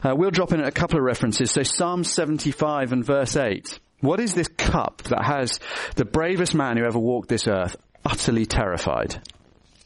Uh, 0.05 0.15
we'll 0.17 0.31
drop 0.31 0.53
in 0.53 0.61
a 0.61 0.73
couple 0.73 0.99
of 0.99 1.05
references. 1.05 1.51
So 1.51 1.63
Psalm 1.63 2.05
75 2.05 2.93
and 2.93 3.05
verse 3.05 3.37
8. 3.37 3.79
What 4.01 4.21
is 4.21 4.35
this 4.35 4.49
cup 4.49 5.03
that 5.05 5.25
has 5.25 5.59
the 5.95 6.05
bravest 6.05 6.55
man 6.55 6.77
who 6.77 6.85
ever 6.85 6.99
walked 6.99 7.29
this 7.29 7.49
earth 7.49 7.77
utterly 8.05 8.45
terrified 8.45 9.23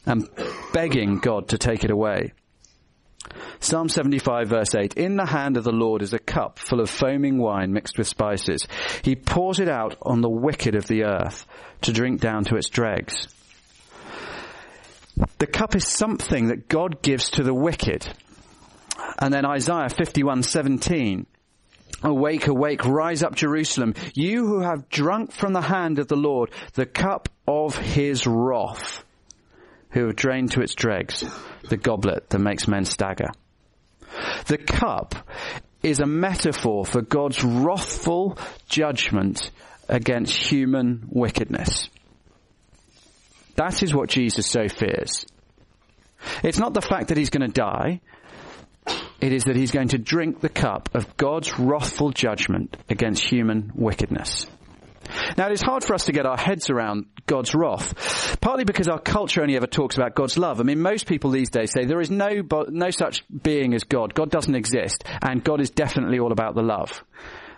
and 0.05 0.27
begging 0.73 1.19
God 1.19 1.49
to 1.49 1.57
take 1.57 1.83
it 1.83 1.91
away? 1.91 2.33
Psalm 3.59 3.89
75 3.89 4.47
verse 4.47 4.75
8, 4.75 4.95
In 4.95 5.15
the 5.15 5.25
hand 5.25 5.57
of 5.57 5.63
the 5.63 5.71
Lord 5.71 6.01
is 6.01 6.13
a 6.13 6.19
cup 6.19 6.59
full 6.59 6.79
of 6.81 6.89
foaming 6.89 7.37
wine 7.37 7.73
mixed 7.73 7.97
with 7.97 8.07
spices. 8.07 8.67
He 9.03 9.15
pours 9.15 9.59
it 9.59 9.69
out 9.69 9.97
on 10.01 10.21
the 10.21 10.29
wicked 10.29 10.75
of 10.75 10.87
the 10.87 11.03
earth 11.03 11.45
to 11.81 11.93
drink 11.93 12.21
down 12.21 12.43
to 12.45 12.55
its 12.55 12.69
dregs. 12.69 13.27
The 15.37 15.47
cup 15.47 15.75
is 15.75 15.87
something 15.87 16.47
that 16.47 16.67
God 16.67 17.01
gives 17.01 17.31
to 17.31 17.43
the 17.43 17.53
wicked. 17.53 18.07
And 19.19 19.33
then 19.33 19.45
Isaiah 19.45 19.89
51:17 19.89 21.25
Awake, 22.03 22.47
awake, 22.47 22.83
rise 22.85 23.21
up 23.21 23.35
Jerusalem, 23.35 23.93
you 24.15 24.47
who 24.47 24.61
have 24.61 24.89
drunk 24.89 25.31
from 25.31 25.53
the 25.53 25.61
hand 25.61 25.99
of 25.99 26.07
the 26.07 26.15
Lord 26.15 26.49
the 26.73 26.87
cup 26.87 27.29
of 27.47 27.77
his 27.77 28.25
wrath, 28.25 29.03
who 29.91 30.07
have 30.07 30.15
drained 30.15 30.51
to 30.51 30.61
its 30.61 30.75
dregs 30.75 31.23
the 31.69 31.77
goblet 31.77 32.29
that 32.29 32.39
makes 32.39 32.67
men 32.67 32.85
stagger. 32.85 33.29
The 34.47 34.57
cup 34.57 35.15
is 35.83 35.99
a 35.99 36.05
metaphor 36.05 36.85
for 36.85 37.01
God's 37.01 37.43
wrathful 37.43 38.37
judgment 38.67 39.51
against 39.87 40.35
human 40.35 41.07
wickedness. 41.09 41.89
That 43.55 43.83
is 43.83 43.93
what 43.93 44.09
Jesus 44.09 44.47
so 44.47 44.67
fears. 44.67 45.25
It's 46.43 46.59
not 46.59 46.73
the 46.73 46.81
fact 46.81 47.09
that 47.09 47.17
he's 47.17 47.29
going 47.29 47.49
to 47.49 47.53
die. 47.53 48.01
It 49.19 49.33
is 49.33 49.45
that 49.45 49.55
he's 49.55 49.71
going 49.71 49.89
to 49.89 49.97
drink 49.97 50.39
the 50.39 50.49
cup 50.49 50.89
of 50.95 51.17
God's 51.17 51.57
wrathful 51.59 52.11
judgment 52.11 52.75
against 52.89 53.23
human 53.23 53.71
wickedness. 53.75 54.47
Now 55.37 55.47
it 55.47 55.53
is 55.53 55.61
hard 55.61 55.83
for 55.83 55.93
us 55.93 56.05
to 56.05 56.11
get 56.11 56.25
our 56.25 56.37
heads 56.37 56.69
around 56.69 57.05
God's 57.25 57.53
wrath, 57.53 58.37
partly 58.41 58.63
because 58.63 58.87
our 58.87 58.99
culture 58.99 59.41
only 59.41 59.55
ever 59.55 59.67
talks 59.67 59.95
about 59.95 60.15
God's 60.15 60.37
love. 60.37 60.59
I 60.59 60.63
mean, 60.63 60.81
most 60.81 61.07
people 61.07 61.31
these 61.31 61.49
days 61.49 61.71
say 61.71 61.85
there 61.85 62.01
is 62.01 62.11
no, 62.11 62.43
no 62.69 62.89
such 62.89 63.23
being 63.29 63.73
as 63.73 63.83
God. 63.83 64.13
God 64.13 64.29
doesn't 64.29 64.55
exist, 64.55 65.03
and 65.21 65.43
God 65.43 65.61
is 65.61 65.69
definitely 65.69 66.19
all 66.19 66.31
about 66.31 66.55
the 66.55 66.63
love. 66.63 67.03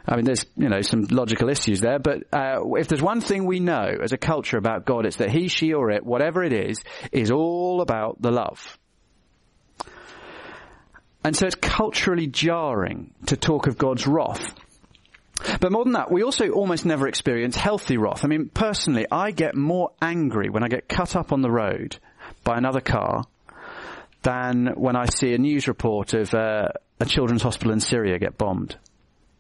I 0.06 0.18
mean, 0.18 0.26
there's, 0.26 0.46
you 0.58 0.68
know, 0.68 0.82
some 0.82 1.04
logical 1.04 1.50
issues 1.50 1.80
there, 1.80 1.98
but 1.98 2.24
uh, 2.34 2.60
if 2.76 2.90
there's 2.90 3.02
one 3.02 3.22
thing 3.22 3.46
we 3.46 3.62
know 3.62 3.96
as 4.02 4.12
a 4.12 4.18
culture 4.18 4.58
about 4.58 4.86
God, 4.86 5.06
it's 5.06 5.16
that 5.18 5.32
he, 5.32 5.48
she, 5.48 5.74
or 5.74 5.92
it, 5.92 6.06
whatever 6.06 6.44
it 6.44 6.52
is, 6.52 6.84
is 7.12 7.32
all 7.32 7.80
about 7.82 8.22
the 8.22 8.32
love. 8.32 8.78
And 11.24 11.36
so 11.36 11.46
it's 11.46 11.56
culturally 11.56 12.28
jarring 12.28 13.14
to 13.28 13.38
talk 13.38 13.68
of 13.68 13.78
God's 13.78 14.06
wrath. 14.06 14.54
But 15.60 15.72
more 15.72 15.84
than 15.84 15.94
that, 15.94 16.12
we 16.12 16.24
also 16.24 16.50
almost 16.50 16.86
never 16.86 17.08
experience 17.08 17.56
healthy 17.56 17.98
wrath. 17.98 18.24
I 18.24 18.28
mean, 18.28 18.50
personally, 18.54 19.06
I 19.12 19.32
get 19.32 19.56
more 19.56 19.92
angry 20.02 20.50
when 20.50 20.64
I 20.64 20.68
get 20.68 20.88
cut 20.88 21.16
up 21.16 21.32
on 21.32 21.42
the 21.42 21.52
road 21.52 21.98
by 22.44 22.58
another 22.58 22.82
car 22.82 23.24
than 24.22 24.68
when 24.76 24.96
I 24.96 25.06
see 25.06 25.34
a 25.34 25.38
news 25.38 25.68
report 25.68 26.14
of 26.14 26.34
uh, 26.34 26.70
a 27.00 27.06
children's 27.06 27.42
hospital 27.42 27.74
in 27.74 27.80
Syria 27.80 28.20
get 28.20 28.38
bombed. 28.38 28.78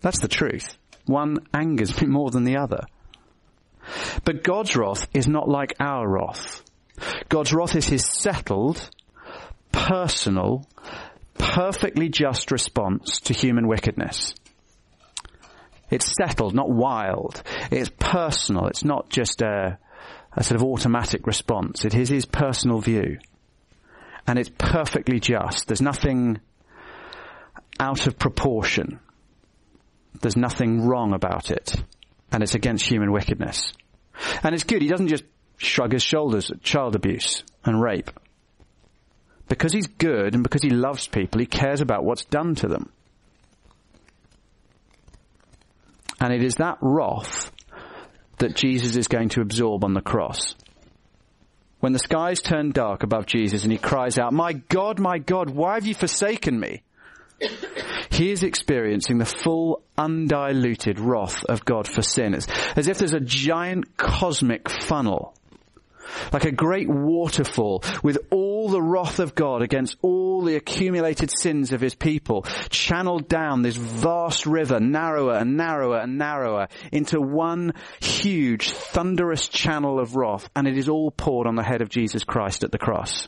That's 0.01 0.19
the 0.19 0.27
truth. 0.27 0.77
One 1.05 1.39
angers 1.53 1.99
me 2.01 2.07
more 2.07 2.31
than 2.31 2.43
the 2.43 2.57
other. 2.57 2.81
But 4.23 4.43
God's 4.43 4.75
wrath 4.75 5.07
is 5.13 5.27
not 5.27 5.49
like 5.49 5.75
our 5.79 6.07
wrath. 6.07 6.63
God's 7.29 7.53
wrath 7.53 7.75
is 7.75 7.87
his 7.87 8.05
settled, 8.05 8.89
personal, 9.71 10.65
perfectly 11.37 12.09
just 12.09 12.51
response 12.51 13.19
to 13.21 13.33
human 13.33 13.67
wickedness. 13.67 14.35
It's 15.93 16.11
settled, 16.17 16.55
not 16.55 16.71
wild. 16.71 17.43
It's 17.69 17.91
personal. 17.99 18.65
It's 18.65 18.83
not 18.83 19.09
just 19.09 19.43
a, 19.43 19.77
a 20.35 20.43
sort 20.43 20.59
of 20.59 20.63
automatic 20.63 21.27
response. 21.27 21.85
It 21.85 21.93
is 21.93 22.09
his 22.09 22.25
personal 22.25 22.79
view. 22.79 23.19
And 24.25 24.39
it's 24.39 24.49
perfectly 24.57 25.19
just. 25.19 25.67
There's 25.67 25.83
nothing 25.83 26.39
out 27.79 28.07
of 28.07 28.17
proportion. 28.17 28.99
There's 30.19 30.35
nothing 30.35 30.87
wrong 30.87 31.13
about 31.13 31.51
it. 31.51 31.75
And 32.31 32.41
it's 32.41 32.55
against 32.55 32.87
human 32.87 33.11
wickedness. 33.11 33.73
And 34.41 34.55
it's 34.55 34.63
good. 34.63 34.81
He 34.81 34.87
doesn't 34.87 35.09
just 35.09 35.25
shrug 35.57 35.91
his 35.91 36.01
shoulders 36.01 36.49
at 36.49 36.63
child 36.63 36.95
abuse 36.95 37.43
and 37.63 37.79
rape. 37.79 38.09
Because 39.47 39.73
he's 39.73 39.87
good 39.87 40.33
and 40.33 40.41
because 40.41 40.63
he 40.63 40.71
loves 40.71 41.07
people, 41.07 41.39
he 41.39 41.45
cares 41.45 41.81
about 41.81 42.03
what's 42.03 42.25
done 42.25 42.55
to 42.55 42.67
them. 42.67 42.91
And 46.19 46.33
it 46.33 46.43
is 46.43 46.55
that 46.55 46.77
wrath 46.81 47.51
that 48.37 48.55
Jesus 48.55 48.95
is 48.95 49.07
going 49.07 49.29
to 49.29 49.41
absorb 49.41 49.83
on 49.83 49.93
the 49.93 50.01
cross. 50.01 50.55
When 51.79 51.93
the 51.93 51.99
skies 51.99 52.41
turn 52.41 52.71
dark 52.71 53.03
above 53.03 53.25
Jesus 53.25 53.63
and 53.63 53.71
he 53.71 53.77
cries 53.77 54.17
out, 54.17 54.31
My 54.31 54.53
God, 54.53 54.99
my 54.99 55.17
God, 55.17 55.49
why 55.49 55.75
have 55.75 55.85
you 55.85 55.93
forsaken 55.93 56.59
me? 56.59 56.81
He 58.09 58.31
is 58.31 58.43
experiencing 58.43 59.17
the 59.17 59.25
full, 59.25 59.83
undiluted 59.97 60.99
wrath 60.99 61.43
of 61.45 61.65
God 61.65 61.87
for 61.87 62.01
sin. 62.01 62.33
It's 62.35 62.47
as 62.75 62.87
if 62.87 62.99
there's 62.99 63.13
a 63.13 63.19
giant 63.19 63.97
cosmic 63.97 64.69
funnel 64.69 65.35
like 66.31 66.45
a 66.45 66.51
great 66.51 66.89
waterfall 66.89 67.83
with 68.01 68.17
all 68.29 68.69
the 68.69 68.81
wrath 68.81 69.19
of 69.19 69.35
God 69.35 69.61
against 69.61 69.97
all 70.01 70.41
the 70.41 70.55
accumulated 70.55 71.31
sins 71.31 71.71
of 71.71 71.81
his 71.81 71.95
people 71.95 72.43
channeled 72.69 73.27
down 73.27 73.61
this 73.61 73.75
vast 73.75 74.45
river 74.45 74.79
narrower 74.79 75.35
and 75.35 75.57
narrower 75.57 75.99
and 75.99 76.17
narrower 76.17 76.67
into 76.91 77.19
one 77.19 77.73
huge 78.01 78.71
thunderous 78.71 79.47
channel 79.47 79.99
of 79.99 80.15
wrath 80.15 80.49
and 80.55 80.67
it 80.67 80.77
is 80.77 80.89
all 80.89 81.11
poured 81.11 81.47
on 81.47 81.55
the 81.55 81.63
head 81.63 81.81
of 81.81 81.89
Jesus 81.89 82.23
Christ 82.23 82.63
at 82.63 82.71
the 82.71 82.77
cross. 82.77 83.27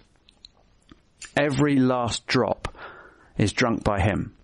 Every 1.35 1.77
last 1.77 2.27
drop 2.27 2.75
is 3.37 3.51
drunk 3.51 3.83
by 3.83 3.99
him. 3.99 4.34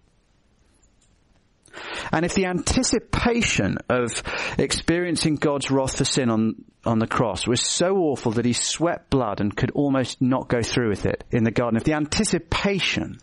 And 2.11 2.25
if 2.25 2.33
the 2.33 2.45
anticipation 2.45 3.77
of 3.89 4.23
experiencing 4.57 5.35
God's 5.35 5.71
wrath 5.71 5.97
for 5.97 6.05
sin 6.05 6.29
on, 6.29 6.65
on 6.85 6.99
the 6.99 7.07
cross 7.07 7.47
was 7.47 7.61
so 7.61 7.97
awful 7.97 8.33
that 8.33 8.45
he 8.45 8.53
sweat 8.53 9.09
blood 9.09 9.39
and 9.39 9.55
could 9.55 9.71
almost 9.71 10.21
not 10.21 10.47
go 10.47 10.61
through 10.61 10.89
with 10.89 11.05
it 11.05 11.23
in 11.31 11.43
the 11.43 11.51
garden, 11.51 11.77
if 11.77 11.83
the 11.83 11.93
anticipation 11.93 13.19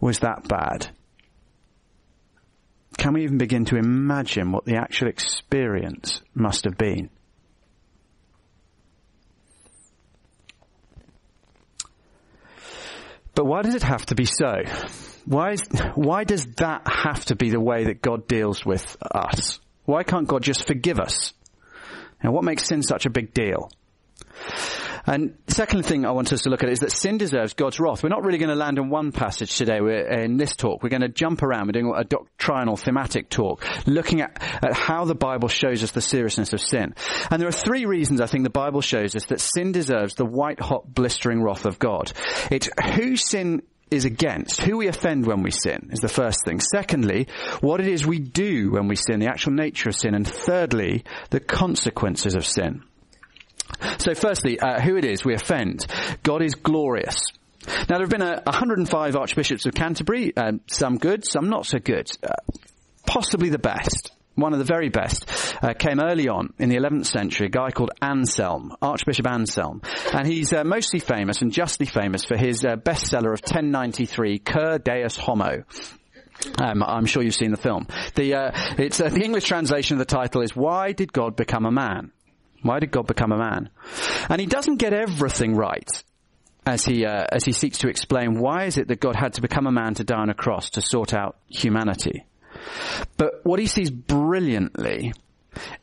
was 0.00 0.20
that 0.20 0.48
bad, 0.48 0.88
can 2.98 3.14
we 3.14 3.24
even 3.24 3.38
begin 3.38 3.64
to 3.66 3.76
imagine 3.76 4.52
what 4.52 4.64
the 4.64 4.76
actual 4.76 5.08
experience 5.08 6.22
must 6.34 6.64
have 6.64 6.78
been? 6.78 7.10
But 13.34 13.46
why 13.46 13.62
does 13.62 13.74
it 13.74 13.82
have 13.82 14.06
to 14.06 14.14
be 14.14 14.26
so? 14.26 14.62
Why, 15.26 15.52
is, 15.52 15.62
why 15.94 16.24
does 16.24 16.46
that 16.56 16.86
have 16.86 17.24
to 17.26 17.36
be 17.36 17.50
the 17.50 17.60
way 17.60 17.84
that 17.84 18.02
God 18.02 18.28
deals 18.28 18.64
with 18.64 18.96
us? 19.02 19.58
Why 19.84 20.02
can't 20.02 20.28
God 20.28 20.42
just 20.42 20.66
forgive 20.66 21.00
us? 21.00 21.32
And 22.20 22.32
what 22.32 22.44
makes 22.44 22.66
sin 22.66 22.82
such 22.82 23.06
a 23.06 23.10
big 23.10 23.34
deal? 23.34 23.70
And 25.06 25.36
the 25.44 25.54
second 25.54 25.84
thing 25.84 26.06
I 26.06 26.12
want 26.12 26.32
us 26.32 26.42
to 26.42 26.50
look 26.50 26.62
at 26.62 26.70
is 26.70 26.80
that 26.80 26.90
sin 26.90 27.18
deserves 27.18 27.52
God's 27.52 27.78
wrath. 27.78 28.02
We're 28.02 28.08
not 28.08 28.24
really 28.24 28.38
going 28.38 28.48
to 28.48 28.54
land 28.54 28.78
on 28.78 28.88
one 28.88 29.12
passage 29.12 29.56
today 29.56 29.80
We're, 29.80 30.08
in 30.08 30.38
this 30.38 30.56
talk. 30.56 30.82
We're 30.82 30.88
going 30.88 31.02
to 31.02 31.08
jump 31.08 31.42
around. 31.42 31.66
We're 31.66 31.72
doing 31.72 31.92
a 31.94 32.04
doctrinal, 32.04 32.78
thematic 32.78 33.28
talk, 33.28 33.62
looking 33.86 34.22
at, 34.22 34.42
at 34.64 34.72
how 34.72 35.04
the 35.04 35.14
Bible 35.14 35.48
shows 35.48 35.82
us 35.82 35.90
the 35.90 36.00
seriousness 36.00 36.54
of 36.54 36.60
sin. 36.60 36.94
And 37.30 37.40
there 37.40 37.48
are 37.48 37.52
three 37.52 37.84
reasons 37.84 38.22
I 38.22 38.26
think 38.26 38.44
the 38.44 38.50
Bible 38.50 38.80
shows 38.80 39.14
us 39.14 39.26
that 39.26 39.40
sin 39.40 39.72
deserves 39.72 40.14
the 40.14 40.24
white 40.24 40.60
hot 40.60 40.92
blistering 40.94 41.42
wrath 41.42 41.66
of 41.66 41.78
God. 41.78 42.10
It's 42.50 42.70
who 42.94 43.16
sin 43.16 43.62
is 43.94 44.04
against, 44.04 44.60
who 44.60 44.78
we 44.78 44.88
offend 44.88 45.26
when 45.26 45.42
we 45.42 45.50
sin 45.50 45.90
is 45.92 46.00
the 46.00 46.08
first 46.08 46.40
thing. 46.44 46.60
Secondly, 46.60 47.28
what 47.60 47.80
it 47.80 47.88
is 47.88 48.06
we 48.06 48.18
do 48.18 48.70
when 48.70 48.88
we 48.88 48.96
sin, 48.96 49.20
the 49.20 49.28
actual 49.28 49.52
nature 49.52 49.88
of 49.88 49.96
sin. 49.96 50.14
And 50.14 50.26
thirdly, 50.26 51.04
the 51.30 51.40
consequences 51.40 52.34
of 52.34 52.44
sin. 52.44 52.82
So 53.98 54.14
firstly, 54.14 54.58
uh, 54.60 54.80
who 54.80 54.96
it 54.96 55.04
is 55.04 55.24
we 55.24 55.34
offend. 55.34 55.86
God 56.22 56.42
is 56.42 56.54
glorious. 56.54 57.20
Now 57.66 57.98
there 57.98 58.00
have 58.00 58.10
been 58.10 58.22
a, 58.22 58.42
105 58.44 59.16
archbishops 59.16 59.66
of 59.66 59.74
Canterbury, 59.74 60.36
uh, 60.36 60.52
some 60.66 60.98
good, 60.98 61.24
some 61.24 61.48
not 61.48 61.66
so 61.66 61.78
good. 61.78 62.10
Uh, 62.22 62.34
possibly 63.06 63.48
the 63.48 63.58
best 63.58 64.13
one 64.34 64.52
of 64.52 64.58
the 64.58 64.64
very 64.64 64.88
best, 64.88 65.30
uh, 65.62 65.74
came 65.74 66.00
early 66.00 66.28
on 66.28 66.52
in 66.58 66.68
the 66.68 66.76
11th 66.76 67.06
century, 67.06 67.46
a 67.46 67.50
guy 67.50 67.70
called 67.70 67.90
Anselm, 68.02 68.74
Archbishop 68.82 69.26
Anselm. 69.26 69.82
And 70.12 70.26
he's 70.26 70.52
uh, 70.52 70.64
mostly 70.64 71.00
famous 71.00 71.42
and 71.42 71.52
justly 71.52 71.86
famous 71.86 72.24
for 72.24 72.36
his 72.36 72.64
uh, 72.64 72.76
bestseller 72.76 73.32
of 73.32 73.40
1093, 73.40 74.38
Cur 74.38 74.78
Deus 74.78 75.16
Homo. 75.16 75.64
Um, 76.60 76.82
I'm 76.82 77.06
sure 77.06 77.22
you've 77.22 77.34
seen 77.34 77.52
the 77.52 77.56
film. 77.56 77.86
The, 78.16 78.34
uh, 78.34 78.50
it's, 78.78 79.00
uh, 79.00 79.08
the 79.08 79.22
English 79.22 79.44
translation 79.44 79.94
of 79.94 80.06
the 80.06 80.12
title 80.12 80.42
is 80.42 80.54
Why 80.54 80.92
Did 80.92 81.12
God 81.12 81.36
Become 81.36 81.64
a 81.64 81.70
Man? 81.70 82.10
Why 82.64 82.78
did 82.78 82.90
God 82.90 83.06
become 83.06 83.30
a 83.30 83.36
man? 83.36 83.68
And 84.30 84.40
he 84.40 84.46
doesn't 84.46 84.76
get 84.76 84.94
everything 84.94 85.54
right 85.54 85.86
as 86.66 86.82
he 86.84 87.04
uh, 87.04 87.26
as 87.30 87.44
he 87.44 87.52
seeks 87.52 87.78
to 87.78 87.88
explain 87.88 88.40
why 88.40 88.64
is 88.64 88.78
it 88.78 88.88
that 88.88 89.00
God 89.00 89.16
had 89.16 89.34
to 89.34 89.42
become 89.42 89.66
a 89.66 89.72
man 89.72 89.92
to 89.94 90.04
die 90.04 90.16
on 90.16 90.30
a 90.30 90.34
cross 90.34 90.70
to 90.70 90.80
sort 90.80 91.12
out 91.12 91.36
humanity. 91.48 92.24
But 93.16 93.40
what 93.44 93.60
he 93.60 93.66
sees 93.66 93.90
brilliantly 93.90 95.12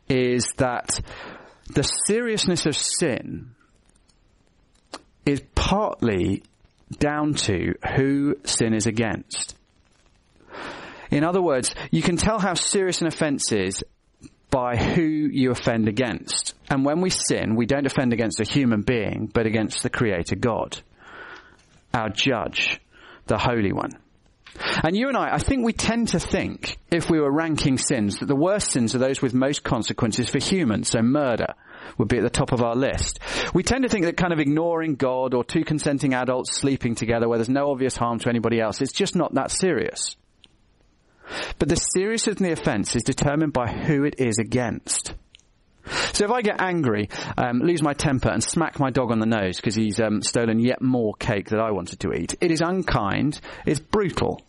is 0.09 0.45
that 0.57 0.99
the 1.67 1.83
seriousness 1.83 2.65
of 2.65 2.75
sin 2.75 3.55
is 5.25 5.41
partly 5.55 6.43
down 6.97 7.33
to 7.33 7.75
who 7.95 8.35
sin 8.43 8.73
is 8.73 8.87
against. 8.87 9.55
In 11.09 11.23
other 11.23 11.41
words, 11.41 11.73
you 11.91 12.01
can 12.01 12.17
tell 12.17 12.39
how 12.39 12.53
serious 12.53 13.01
an 13.01 13.07
offense 13.07 13.51
is 13.51 13.83
by 14.49 14.75
who 14.75 15.01
you 15.01 15.51
offend 15.51 15.87
against. 15.87 16.53
And 16.69 16.85
when 16.85 17.01
we 17.01 17.09
sin, 17.09 17.55
we 17.55 17.65
don't 17.65 17.85
offend 17.85 18.13
against 18.13 18.39
a 18.39 18.43
human 18.43 18.81
being, 18.81 19.29
but 19.33 19.45
against 19.45 19.83
the 19.83 19.89
Creator 19.89 20.35
God, 20.35 20.77
our 21.93 22.09
judge, 22.09 22.79
the 23.27 23.37
Holy 23.37 23.71
One. 23.71 23.91
And 24.83 24.95
you 24.95 25.07
and 25.07 25.17
I, 25.17 25.35
I 25.35 25.37
think 25.37 25.65
we 25.65 25.73
tend 25.73 26.09
to 26.09 26.19
think, 26.19 26.77
if 26.91 27.09
we 27.09 27.19
were 27.19 27.31
ranking 27.31 27.77
sins, 27.77 28.19
that 28.19 28.25
the 28.25 28.35
worst 28.35 28.71
sins 28.71 28.93
are 28.95 28.99
those 28.99 29.21
with 29.21 29.33
most 29.33 29.63
consequences 29.63 30.29
for 30.29 30.39
humans, 30.39 30.89
so 30.89 31.01
murder 31.01 31.53
would 31.97 32.07
be 32.07 32.17
at 32.17 32.23
the 32.23 32.29
top 32.29 32.51
of 32.51 32.61
our 32.61 32.75
list. 32.75 33.19
We 33.53 33.63
tend 33.63 33.83
to 33.83 33.89
think 33.89 34.05
that 34.05 34.17
kind 34.17 34.33
of 34.33 34.39
ignoring 34.39 34.95
God 34.95 35.33
or 35.33 35.43
two 35.43 35.63
consenting 35.63 36.13
adults 36.13 36.55
sleeping 36.55 36.95
together 36.95 37.27
where 37.27 37.37
there's 37.37 37.49
no 37.49 37.71
obvious 37.71 37.95
harm 37.95 38.19
to 38.19 38.29
anybody 38.29 38.59
else, 38.59 38.81
it's 38.81 38.93
just 38.93 39.15
not 39.15 39.33
that 39.35 39.51
serious. 39.51 40.15
But 41.59 41.69
the 41.69 41.75
seriousness 41.75 42.35
of 42.35 42.39
the 42.39 42.51
offence 42.51 42.95
is 42.95 43.03
determined 43.03 43.53
by 43.53 43.71
who 43.71 44.03
it 44.03 44.15
is 44.19 44.37
against. 44.37 45.13
So 46.13 46.25
if 46.25 46.31
I 46.31 46.41
get 46.41 46.61
angry, 46.61 47.09
um, 47.37 47.59
lose 47.59 47.81
my 47.81 47.93
temper, 47.93 48.29
and 48.29 48.43
smack 48.43 48.79
my 48.79 48.89
dog 48.89 49.11
on 49.11 49.19
the 49.19 49.25
nose 49.25 49.57
because 49.57 49.75
he's 49.75 49.99
um, 49.99 50.21
stolen 50.21 50.59
yet 50.59 50.81
more 50.81 51.13
cake 51.15 51.49
that 51.49 51.59
I 51.59 51.71
wanted 51.71 52.01
to 52.01 52.13
eat, 52.13 52.35
it 52.41 52.51
is 52.51 52.61
unkind, 52.61 53.39
it's 53.65 53.79
brutal, 53.79 54.41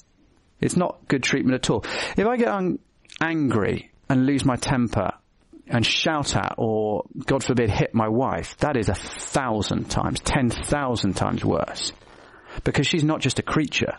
it's 0.61 0.77
not 0.77 1.09
good 1.09 1.23
treatment 1.23 1.55
at 1.55 1.71
all. 1.71 1.85
If 2.17 2.27
I 2.27 2.37
get 2.37 2.49
un- 2.49 2.79
angry 3.21 3.91
and 4.09 4.27
lose 4.27 4.45
my 4.45 4.57
temper 4.57 5.13
and 5.67 5.87
shout 5.87 6.37
at 6.37 6.55
or, 6.59 7.05
God 7.25 7.43
forbid, 7.45 7.71
hit 7.71 7.95
my 7.95 8.09
wife, 8.09 8.57
that 8.59 8.77
is 8.77 8.89
a 8.89 8.95
thousand 8.95 9.91
times, 9.91 10.21
ten 10.21 10.51
thousand 10.51 11.15
times 11.15 11.45
worse. 11.45 11.93
Because 12.65 12.87
she's 12.87 13.05
not 13.05 13.21
just 13.21 13.39
a 13.39 13.43
creature. 13.43 13.97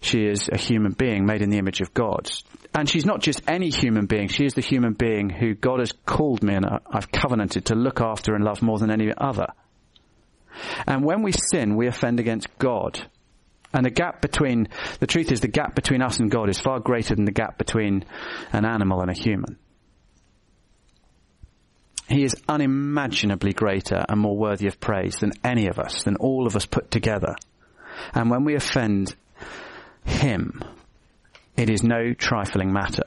She 0.00 0.26
is 0.26 0.48
a 0.52 0.58
human 0.58 0.92
being 0.92 1.24
made 1.24 1.42
in 1.42 1.50
the 1.50 1.58
image 1.58 1.80
of 1.80 1.94
God. 1.94 2.30
And 2.74 2.88
she's 2.88 3.06
not 3.06 3.20
just 3.20 3.42
any 3.48 3.70
human 3.70 4.06
being, 4.06 4.28
she 4.28 4.44
is 4.44 4.54
the 4.54 4.60
human 4.60 4.92
being 4.92 5.30
who 5.30 5.54
God 5.54 5.80
has 5.80 5.92
called 6.06 6.42
me 6.42 6.54
and 6.54 6.66
I've 6.90 7.10
covenanted 7.10 7.66
to 7.66 7.74
look 7.74 8.00
after 8.00 8.34
and 8.34 8.44
love 8.44 8.62
more 8.62 8.78
than 8.78 8.90
any 8.90 9.12
other. 9.16 9.46
And 10.86 11.04
when 11.04 11.22
we 11.22 11.32
sin, 11.32 11.76
we 11.76 11.86
offend 11.86 12.20
against 12.20 12.46
God. 12.58 13.00
And 13.72 13.84
the 13.84 13.90
gap 13.90 14.22
between, 14.22 14.68
the 15.00 15.06
truth 15.06 15.30
is 15.30 15.40
the 15.40 15.48
gap 15.48 15.74
between 15.74 16.02
us 16.02 16.18
and 16.18 16.30
God 16.30 16.48
is 16.48 16.60
far 16.60 16.80
greater 16.80 17.14
than 17.14 17.24
the 17.24 17.32
gap 17.32 17.58
between 17.58 18.04
an 18.52 18.64
animal 18.64 19.00
and 19.00 19.10
a 19.10 19.14
human. 19.14 19.58
He 22.08 22.24
is 22.24 22.34
unimaginably 22.48 23.52
greater 23.52 24.02
and 24.08 24.18
more 24.18 24.36
worthy 24.36 24.66
of 24.66 24.80
praise 24.80 25.16
than 25.16 25.32
any 25.44 25.68
of 25.68 25.78
us, 25.78 26.04
than 26.04 26.16
all 26.16 26.46
of 26.46 26.56
us 26.56 26.64
put 26.64 26.90
together. 26.90 27.36
And 28.14 28.30
when 28.30 28.44
we 28.44 28.54
offend 28.54 29.14
Him, 30.04 30.64
it 31.58 31.68
is 31.68 31.82
no 31.82 32.14
trifling 32.14 32.72
matter. 32.72 33.04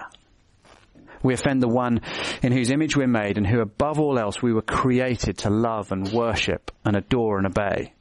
We 1.23 1.33
offend 1.33 1.61
the 1.61 1.67
one 1.67 2.01
in 2.41 2.51
whose 2.51 2.71
image 2.71 2.97
we're 2.97 3.07
made 3.07 3.37
and 3.37 3.45
who 3.45 3.61
above 3.61 3.99
all 3.99 4.19
else 4.19 4.41
we 4.41 4.53
were 4.53 4.61
created 4.61 5.39
to 5.39 5.49
love 5.49 5.91
and 5.91 6.11
worship 6.11 6.71
and 6.83 6.95
adore 6.95 7.37
and 7.37 7.47
obey. 7.47 7.93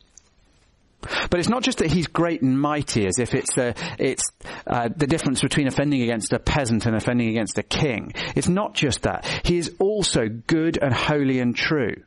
But 1.31 1.41
it's 1.41 1.49
not 1.49 1.63
just 1.63 1.79
that 1.79 1.91
he's 1.91 2.09
great 2.09 2.43
and 2.43 2.61
mighty, 2.61 3.07
as 3.07 3.19
if 3.19 3.35
it's 3.35 3.55
the, 3.55 3.75
it's 3.99 4.23
uh, 4.67 4.91
the 4.95 5.07
difference 5.07 5.41
between 5.41 5.67
offending 5.67 6.03
against 6.03 6.33
a 6.33 6.39
peasant 6.39 6.85
and 6.85 6.95
offending 6.95 7.29
against 7.29 7.57
a 7.57 7.63
king. 7.63 8.13
It's 8.37 8.49
not 8.49 8.75
just 8.75 9.03
that. 9.03 9.25
He 9.45 9.57
is 9.57 9.75
also 9.79 10.29
good 10.29 10.79
and 10.81 10.93
holy 10.93 11.39
and 11.39 11.57
true. 11.57 12.03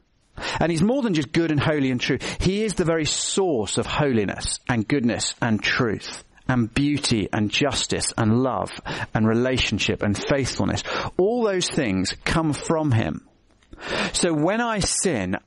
And 0.59 0.71
he's 0.71 0.83
more 0.83 1.01
than 1.01 1.13
just 1.13 1.31
good 1.31 1.51
and 1.51 1.59
holy 1.59 1.89
and 1.89 1.99
true. 1.99 2.17
He 2.39 2.63
is 2.63 2.73
the 2.73 2.85
very 2.85 3.05
source 3.05 3.77
of 3.77 3.85
holiness 3.85 4.59
and 4.67 4.87
goodness 4.87 5.33
and 5.41 5.61
truth 5.61 6.23
and 6.47 6.73
beauty 6.73 7.29
and 7.31 7.49
justice 7.49 8.13
and 8.17 8.43
love 8.43 8.71
and 9.13 9.27
relationship 9.27 10.03
and 10.03 10.17
faithfulness. 10.17 10.83
All 11.17 11.43
those 11.43 11.69
things 11.69 12.15
come 12.25 12.53
from 12.53 12.91
him. 12.91 13.27
So 14.13 14.33
when 14.33 14.61
I 14.61 14.79
sin, 14.79 15.37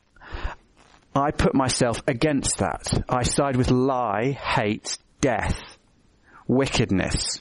I 1.14 1.30
put 1.30 1.54
myself 1.54 2.02
against 2.06 2.58
that. 2.58 3.04
I 3.08 3.22
side 3.22 3.56
with 3.56 3.70
lie, 3.70 4.32
hate, 4.32 4.98
death, 5.20 5.58
wickedness. 6.46 7.40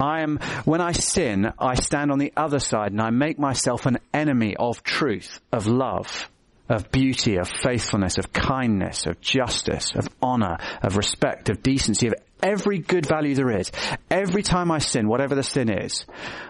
I 0.00 0.22
am, 0.22 0.38
when 0.64 0.80
I 0.80 0.92
sin, 0.92 1.52
I 1.58 1.74
stand 1.74 2.10
on 2.10 2.18
the 2.18 2.32
other 2.36 2.58
side 2.58 2.92
and 2.92 3.00
I 3.00 3.10
make 3.10 3.38
myself 3.38 3.86
an 3.86 3.98
enemy 4.14 4.56
of 4.56 4.82
truth, 4.82 5.40
of 5.52 5.66
love, 5.66 6.28
of 6.68 6.90
beauty, 6.90 7.36
of 7.36 7.48
faithfulness, 7.48 8.18
of 8.18 8.32
kindness, 8.32 9.06
of 9.06 9.20
justice, 9.20 9.92
of 9.94 10.08
honor, 10.20 10.58
of 10.82 10.96
respect, 10.96 11.48
of 11.48 11.62
decency, 11.62 12.08
of 12.08 12.14
every 12.42 12.78
good 12.78 13.06
value 13.06 13.34
there 13.34 13.58
is. 13.58 13.72
Every 14.10 14.42
time 14.42 14.70
I 14.70 14.78
sin, 14.78 15.08
whatever 15.08 15.34
the 15.34 15.42
sin 15.42 15.70
is, 15.70 16.04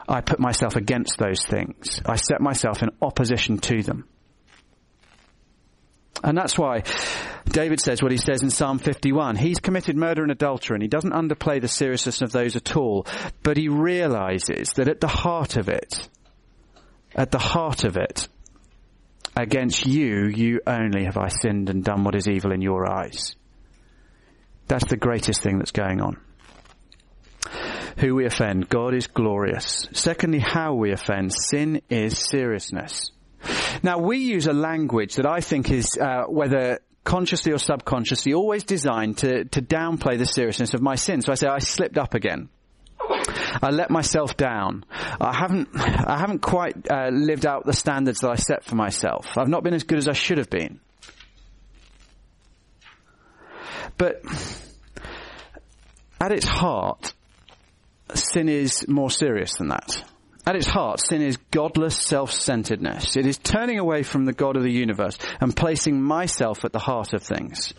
I 0.08 0.20
put 0.20 0.40
myself 0.40 0.76
against 0.76 1.18
those 1.18 1.44
things. 1.44 2.00
I 2.04 2.16
set 2.16 2.40
myself 2.40 2.82
in 2.82 2.90
opposition 3.00 3.58
to 3.58 3.82
them. 3.82 4.04
And 6.22 6.36
that's 6.36 6.58
why 6.58 6.82
David 7.46 7.80
says 7.80 8.02
what 8.02 8.10
he 8.10 8.18
says 8.18 8.42
in 8.42 8.50
Psalm 8.50 8.78
51. 8.78 9.36
He's 9.36 9.60
committed 9.60 9.96
murder 9.96 10.22
and 10.22 10.32
adultery 10.32 10.74
and 10.74 10.82
he 10.82 10.88
doesn't 10.88 11.12
underplay 11.12 11.60
the 11.60 11.68
seriousness 11.68 12.22
of 12.22 12.32
those 12.32 12.56
at 12.56 12.76
all, 12.76 13.06
but 13.44 13.56
he 13.56 13.68
realizes 13.68 14.72
that 14.74 14.88
at 14.88 15.00
the 15.00 15.06
heart 15.06 15.56
of 15.56 15.68
it, 15.68 16.08
at 17.14 17.30
the 17.30 17.38
heart 17.38 17.84
of 17.84 17.96
it, 17.96 18.28
against 19.42 19.86
you, 19.86 20.26
you 20.26 20.60
only 20.66 21.04
have 21.04 21.16
I 21.16 21.28
sinned 21.28 21.70
and 21.70 21.84
done 21.84 22.04
what 22.04 22.14
is 22.14 22.28
evil 22.28 22.52
in 22.52 22.60
your 22.60 22.90
eyes. 22.90 23.36
That's 24.66 24.88
the 24.88 24.96
greatest 24.96 25.42
thing 25.42 25.58
that's 25.58 25.72
going 25.72 26.00
on. 26.00 26.20
Who 27.98 28.14
we 28.14 28.26
offend, 28.26 28.68
God 28.68 28.94
is 28.94 29.06
glorious. 29.06 29.88
Secondly, 29.92 30.38
how 30.38 30.74
we 30.74 30.92
offend, 30.92 31.32
sin 31.32 31.82
is 31.88 32.18
seriousness. 32.18 33.10
Now 33.82 33.98
we 33.98 34.18
use 34.18 34.46
a 34.46 34.52
language 34.52 35.16
that 35.16 35.26
I 35.26 35.40
think 35.40 35.70
is, 35.70 35.96
uh, 36.00 36.24
whether 36.24 36.80
consciously 37.04 37.52
or 37.52 37.58
subconsciously, 37.58 38.34
always 38.34 38.64
designed 38.64 39.18
to, 39.18 39.44
to 39.46 39.62
downplay 39.62 40.18
the 40.18 40.26
seriousness 40.26 40.74
of 40.74 40.82
my 40.82 40.94
sin. 40.94 41.22
So 41.22 41.32
I 41.32 41.36
say, 41.36 41.48
I 41.48 41.58
slipped 41.58 41.96
up 41.96 42.14
again. 42.14 42.50
I 43.62 43.70
let 43.70 43.90
myself 43.90 44.36
down. 44.36 44.84
I 45.20 45.36
haven't, 45.36 45.68
I 45.74 46.18
haven't 46.18 46.40
quite 46.40 46.90
uh, 46.90 47.08
lived 47.10 47.46
out 47.46 47.64
the 47.66 47.72
standards 47.72 48.20
that 48.20 48.30
I 48.30 48.36
set 48.36 48.64
for 48.64 48.76
myself. 48.76 49.26
I've 49.36 49.48
not 49.48 49.62
been 49.64 49.74
as 49.74 49.84
good 49.84 49.98
as 49.98 50.08
I 50.08 50.12
should 50.12 50.38
have 50.38 50.50
been. 50.50 50.80
But 53.96 54.22
at 56.20 56.32
its 56.32 56.46
heart, 56.46 57.12
sin 58.14 58.48
is 58.48 58.86
more 58.88 59.10
serious 59.10 59.54
than 59.58 59.68
that. 59.68 60.04
At 60.46 60.56
its 60.56 60.66
heart, 60.66 61.00
sin 61.00 61.20
is 61.20 61.36
godless 61.50 61.96
self-centeredness. 61.96 63.16
It 63.16 63.26
is 63.26 63.36
turning 63.36 63.78
away 63.78 64.02
from 64.02 64.24
the 64.24 64.32
God 64.32 64.56
of 64.56 64.62
the 64.62 64.72
universe 64.72 65.18
and 65.40 65.54
placing 65.54 66.00
myself 66.00 66.64
at 66.64 66.72
the 66.72 66.78
heart 66.78 67.12
of 67.12 67.22
things. 67.22 67.74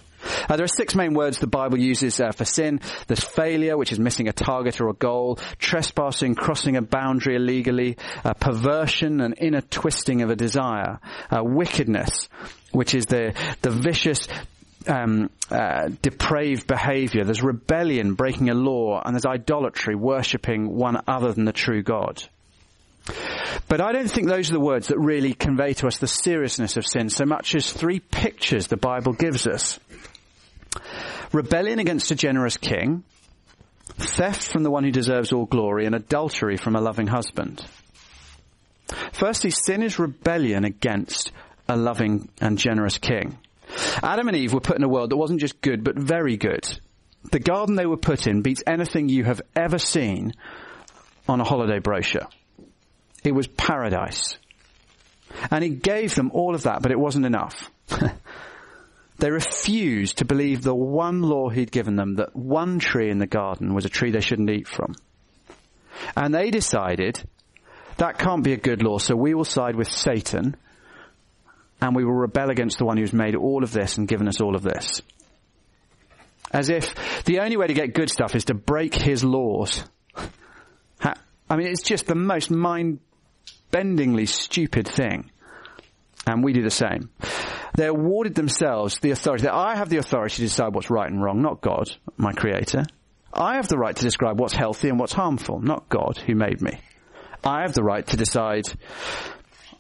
Uh, 0.48 0.56
there 0.56 0.64
are 0.64 0.68
six 0.68 0.96
main 0.96 1.14
words 1.14 1.40
the 1.40 1.48
Bible 1.48 1.80
uses 1.80 2.20
uh, 2.20 2.32
for 2.32 2.46
sin. 2.46 2.80
There's 3.08 3.24
failure, 3.24 3.78
which 3.78 3.92
is 3.92 4.00
missing 4.00 4.28
a 4.28 4.34
target 4.34 4.82
or 4.82 4.90
a 4.90 4.94
goal, 4.94 5.40
trespassing, 5.58 6.36
crossing 6.36 6.76
a 6.78 6.82
boundary 6.82 7.36
illegally, 7.36 7.98
uh, 8.24 8.34
perversion, 8.34 9.22
an 9.22 9.34
inner 9.34 9.62
twisting 9.62 10.22
of 10.22 10.30
a 10.30 10.36
desire, 10.36 11.00
uh, 11.32 11.44
wickedness, 11.44 12.30
which 12.72 12.94
is 12.96 13.06
the, 13.06 13.34
the 13.62 13.72
vicious 13.72 14.28
um, 14.88 15.30
uh, 15.50 15.90
depraved 16.02 16.68
behavior. 16.68 17.24
There's 17.24 17.44
rebellion, 17.44 18.14
breaking 18.14 18.50
a 18.50 18.54
law, 18.54 19.02
and 19.04 19.14
there's 19.14 19.26
idolatry, 19.26 19.96
worshipping 19.96 20.76
one 20.76 21.02
other 21.08 21.32
than 21.34 21.46
the 21.46 21.54
true 21.54 21.84
God. 21.84 22.24
But 23.68 23.82
I 23.82 23.92
don't 23.92 24.10
think 24.10 24.28
those 24.28 24.50
are 24.50 24.54
the 24.54 24.60
words 24.60 24.88
that 24.88 25.00
really 25.00 25.34
convey 25.34 25.74
to 25.76 25.88
us 25.88 25.98
the 25.98 26.08
seriousness 26.08 26.78
of 26.78 26.86
sin 26.86 27.10
so 27.10 27.26
much 27.26 27.56
as 27.56 27.72
three 27.72 28.00
pictures 28.00 28.68
the 28.68 28.78
Bible 28.78 29.14
gives 29.14 29.48
us. 29.48 29.80
Rebellion 31.32 31.80
against 31.80 32.12
a 32.12 32.16
generous 32.16 32.58
king, 32.58 33.04
theft 33.98 34.44
from 34.44 34.64
the 34.64 34.72
one 34.72 34.84
who 34.84 34.92
deserves 34.92 35.32
all 35.32 35.46
glory, 35.46 35.86
and 35.86 35.96
adultery 35.96 36.58
from 36.58 36.76
a 36.76 36.82
loving 36.82 37.08
husband. 37.08 37.64
Firstly, 39.14 39.52
sin 39.52 39.84
is 39.84 40.00
rebellion 40.00 40.66
against 40.66 41.32
a 41.68 41.78
loving 41.78 42.30
and 42.42 42.58
generous 42.58 42.98
king. 42.98 43.38
Adam 44.02 44.28
and 44.28 44.38
Eve 44.38 44.54
were 44.54 44.60
put 44.60 44.78
in 44.78 44.84
a 44.84 44.90
world 44.90 45.12
that 45.12 45.18
wasn't 45.18 45.40
just 45.40 45.62
good, 45.62 45.84
but 45.84 45.98
very 45.98 46.38
good. 46.38 46.66
The 47.32 47.40
garden 47.40 47.76
they 47.76 47.86
were 47.86 47.98
put 47.98 48.26
in 48.26 48.42
beats 48.42 48.64
anything 48.66 49.10
you 49.10 49.26
have 49.26 49.42
ever 49.56 49.78
seen 49.78 50.34
on 51.28 51.40
a 51.40 51.44
holiday 51.44 51.80
brochure. 51.80 52.28
It 53.24 53.36
was 53.36 53.48
paradise. 53.48 54.38
And 55.52 55.64
he 55.64 55.70
gave 55.70 56.16
them 56.16 56.32
all 56.34 56.56
of 56.56 56.64
that, 56.64 56.82
but 56.82 56.92
it 56.92 57.00
wasn't 57.00 57.26
enough. 57.26 57.70
they 59.20 59.32
refused 59.32 60.18
to 60.18 60.26
believe 60.26 60.62
the 60.62 60.76
one 60.76 61.22
law 61.22 61.50
he'd 61.50 61.72
given 61.72 61.96
them, 61.96 62.16
that 62.16 62.36
one 62.36 62.80
tree 62.80 63.10
in 63.10 63.18
the 63.20 63.28
garden 63.28 63.74
was 63.74 63.86
a 63.86 63.90
tree 63.90 64.12
they 64.12 64.22
shouldn't 64.22 64.50
eat 64.50 64.68
from. 64.68 64.96
And 66.16 66.34
they 66.34 66.50
decided, 66.52 67.22
that 67.98 68.18
can't 68.18 68.44
be 68.44 68.54
a 68.54 68.58
good 68.58 68.82
law, 68.82 68.98
so 68.98 69.16
we 69.16 69.34
will 69.34 69.46
side 69.46 69.76
with 69.76 69.90
Satan, 69.90 70.56
and 71.82 71.96
we 71.96 72.04
will 72.06 72.14
rebel 72.14 72.50
against 72.50 72.78
the 72.78 72.86
one 72.86 72.98
who's 72.98 73.14
made 73.14 73.36
all 73.36 73.64
of 73.64 73.72
this 73.72 73.98
and 73.98 74.08
given 74.08 74.28
us 74.28 74.42
all 74.42 74.56
of 74.56 74.64
this. 74.64 75.02
As 76.52 76.70
if 76.70 77.24
the 77.26 77.40
only 77.40 77.58
way 77.58 77.68
to 77.68 77.74
get 77.74 77.94
good 77.94 78.10
stuff 78.10 78.36
is 78.36 78.46
to 78.46 78.54
break 78.54 78.96
his 78.96 79.24
laws. 79.24 79.84
I 81.52 81.56
mean, 81.56 81.68
it's 81.68 81.84
just 81.84 82.06
the 82.06 82.16
most 82.16 82.52
mind-bendingly 82.52 84.28
stupid 84.28 84.88
thing. 84.88 85.32
And 86.28 86.44
we 86.44 86.54
do 86.54 86.62
the 86.62 86.70
same. 86.70 87.10
They 87.76 87.88
awarded 87.88 88.36
themselves 88.36 89.00
the 89.00 89.12
authority 89.12 89.44
that 89.44 89.54
I 89.54 89.76
have 89.76 89.90
the 89.90 89.98
authority 89.98 90.38
to 90.38 90.42
decide 90.44 90.74
what's 90.74 90.90
right 90.90 91.10
and 91.10 91.24
wrong, 91.24 91.42
not 91.42 91.62
God, 91.62 91.90
my 92.18 92.32
creator. 92.32 92.86
I 93.34 93.56
have 93.56 93.68
the 93.68 93.78
right 93.78 93.96
to 93.96 94.04
describe 94.04 94.40
what's 94.40 94.54
healthy 94.54 94.90
and 94.90 95.00
what's 95.00 95.14
harmful, 95.14 95.60
not 95.60 95.88
God 95.90 96.18
who 96.18 96.36
made 96.36 96.62
me. 96.62 96.80
I 97.44 97.62
have 97.62 97.74
the 97.74 97.84
right 97.84 98.06
to 98.08 98.18
decide 98.18 98.68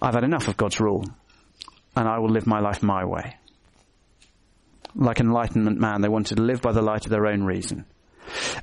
I've 0.01 0.13
had 0.13 0.23
enough 0.23 0.47
of 0.47 0.57
God's 0.57 0.79
rule 0.79 1.03
and 1.95 2.07
I 2.07 2.19
will 2.19 2.29
live 2.29 2.47
my 2.47 2.59
life 2.59 2.81
my 2.83 3.03
way. 3.05 3.35
Like 4.95 5.19
Enlightenment 5.19 5.79
man, 5.79 6.01
they 6.01 6.09
wanted 6.09 6.37
to 6.37 6.43
live 6.43 6.61
by 6.61 6.71
the 6.71 6.81
light 6.81 7.05
of 7.05 7.11
their 7.11 7.27
own 7.27 7.43
reason. 7.43 7.85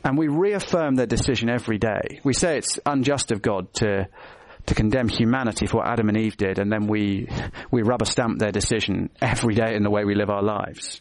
And 0.04 0.16
we 0.16 0.28
reaffirm 0.28 0.94
their 0.94 1.06
decision 1.06 1.50
every 1.50 1.78
day. 1.78 2.20
We 2.24 2.34
say 2.34 2.58
it's 2.58 2.78
unjust 2.86 3.32
of 3.32 3.42
God 3.42 3.72
to, 3.74 4.08
to 4.66 4.74
condemn 4.74 5.08
humanity 5.08 5.66
for 5.66 5.78
what 5.78 5.88
Adam 5.88 6.08
and 6.08 6.18
Eve 6.18 6.36
did, 6.36 6.58
and 6.58 6.70
then 6.70 6.86
we, 6.86 7.28
we 7.70 7.82
rubber 7.82 8.04
stamp 8.04 8.38
their 8.38 8.52
decision 8.52 9.10
every 9.20 9.54
day 9.54 9.74
in 9.74 9.82
the 9.82 9.90
way 9.90 10.04
we 10.04 10.14
live 10.14 10.30
our 10.30 10.42
lives. 10.42 11.00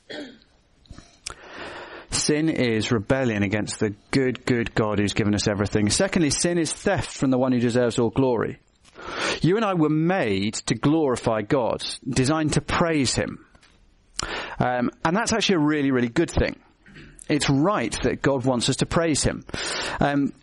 Sin 2.12 2.50
is 2.50 2.92
rebellion 2.92 3.44
against 3.44 3.80
the 3.80 3.94
good, 4.12 4.46
good 4.46 4.74
God 4.74 5.00
who's 5.00 5.14
given 5.14 5.36
us 5.36 5.48
everything. 5.48 5.90
Secondly, 5.90 6.30
sin 6.30 6.58
is 6.58 6.72
theft 6.72 7.10
from 7.12 7.30
the 7.30 7.38
one 7.38 7.52
who 7.52 7.60
deserves 7.60 8.00
all 8.00 8.10
glory. 8.10 8.60
You 9.42 9.58
and 9.58 9.66
I 9.66 9.74
were 9.74 9.90
made 9.90 10.54
to 10.68 10.76
glorify 10.76 11.42
God, 11.42 11.84
designed 12.08 12.54
to 12.54 12.62
praise 12.62 13.16
Him. 13.16 13.46
Um, 14.60 14.92
and 15.04 15.16
that's 15.16 15.34
actually 15.34 15.56
a 15.56 15.60
really, 15.60 15.92
really 15.92 16.10
good 16.10 16.32
thing. 16.32 16.58
It's 17.28 17.50
right 17.50 17.96
that 18.04 18.22
God 18.22 18.46
wants 18.46 18.70
us 18.70 18.78
to 18.78 18.86
praise 18.86 19.24
Him. 19.24 19.44
Um, 20.00 20.34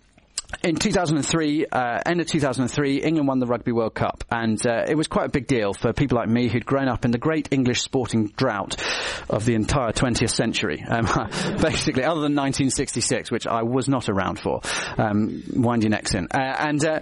in 0.65 0.77
2003, 0.77 1.67
uh, 1.67 2.01
end 2.07 2.21
of 2.21 2.27
2003, 2.27 3.03
England 3.03 3.29
won 3.29 3.39
the 3.39 3.47
Rugby 3.47 3.73
World 3.73 3.95
Cup, 3.95 4.25
and 4.31 4.65
uh, 4.67 4.85
it 4.89 4.97
was 4.97 5.07
quite 5.09 5.27
a 5.27 5.31
big 5.31 5.47
deal 5.47 5.73
for 5.73 5.93
people 5.93 6.19
like 6.19 6.29
me 6.29 6.49
who'd 6.49 6.67
grown 6.67 6.89
up 6.89 7.05
in 7.05 7.11
the 7.11 7.19
great 7.19 7.49
English 7.51 7.83
sporting 7.83 8.29
drought 8.37 8.83
of 9.29 9.45
the 9.45 9.55
entire 9.55 9.93
20th 9.93 10.31
century. 10.31 10.85
Um, 10.87 11.05
basically, 11.61 12.05
other 12.05 12.21
than 12.21 12.35
1966, 12.35 13.31
which 13.31 13.47
I 13.47 13.63
was 13.63 13.89
not 13.89 14.09
around 14.09 14.39
for. 14.41 14.61
Um, 14.99 15.43
wind 15.55 15.83
your 15.83 15.91
necks 15.91 16.15
in. 16.15 16.29
Uh, 16.33 16.39
and 16.41 16.85
uh, 16.85 17.01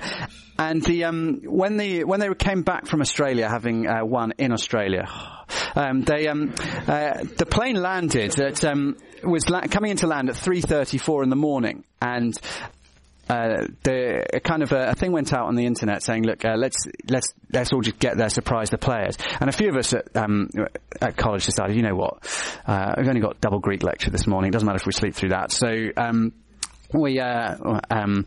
and 0.58 0.82
the 0.82 1.04
um, 1.04 1.40
when 1.44 1.78
the 1.78 2.04
when 2.04 2.20
they 2.20 2.28
came 2.34 2.62
back 2.62 2.86
from 2.86 3.00
Australia, 3.00 3.48
having 3.48 3.86
uh, 3.86 4.04
won 4.04 4.32
in 4.38 4.52
Australia, 4.52 5.08
um, 5.74 6.02
they 6.02 6.28
um, 6.28 6.52
uh, 6.86 7.24
the 7.38 7.46
plane 7.50 7.76
landed 7.76 8.38
at 8.38 8.64
um, 8.64 8.96
was 9.24 9.48
la- 9.48 9.62
coming 9.62 9.90
into 9.90 10.06
land 10.06 10.28
at 10.28 10.36
3:34 10.36 11.24
in 11.24 11.30
the 11.30 11.36
morning, 11.36 11.84
and 12.02 12.38
uh, 13.30 13.66
the 13.84 14.40
kind 14.42 14.62
of 14.64 14.72
a, 14.72 14.90
a, 14.90 14.94
thing 14.94 15.12
went 15.12 15.32
out 15.32 15.46
on 15.46 15.54
the 15.54 15.64
internet 15.64 16.02
saying, 16.02 16.24
"Look, 16.24 16.44
uh, 16.44 16.56
let's 16.56 16.88
let's 17.08 17.32
let's 17.52 17.72
all 17.72 17.80
just 17.80 17.98
get 18.00 18.16
there, 18.16 18.28
surprise 18.28 18.70
the 18.70 18.78
players." 18.78 19.16
And 19.40 19.48
a 19.48 19.52
few 19.52 19.68
of 19.68 19.76
us 19.76 19.94
at, 19.94 20.16
um, 20.16 20.48
at 21.00 21.16
college 21.16 21.46
decided, 21.46 21.76
you 21.76 21.82
know 21.82 21.94
what, 21.94 22.26
uh, 22.66 22.94
we've 22.98 23.06
only 23.06 23.20
got 23.20 23.40
double 23.40 23.60
Greek 23.60 23.84
lecture 23.84 24.10
this 24.10 24.26
morning. 24.26 24.48
It 24.48 24.52
doesn't 24.52 24.66
matter 24.66 24.78
if 24.78 24.86
we 24.86 24.92
sleep 24.92 25.14
through 25.14 25.30
that. 25.30 25.52
So. 25.52 25.68
Um, 25.96 26.32
we 26.92 27.20
uh, 27.20 27.80
um, 27.90 28.24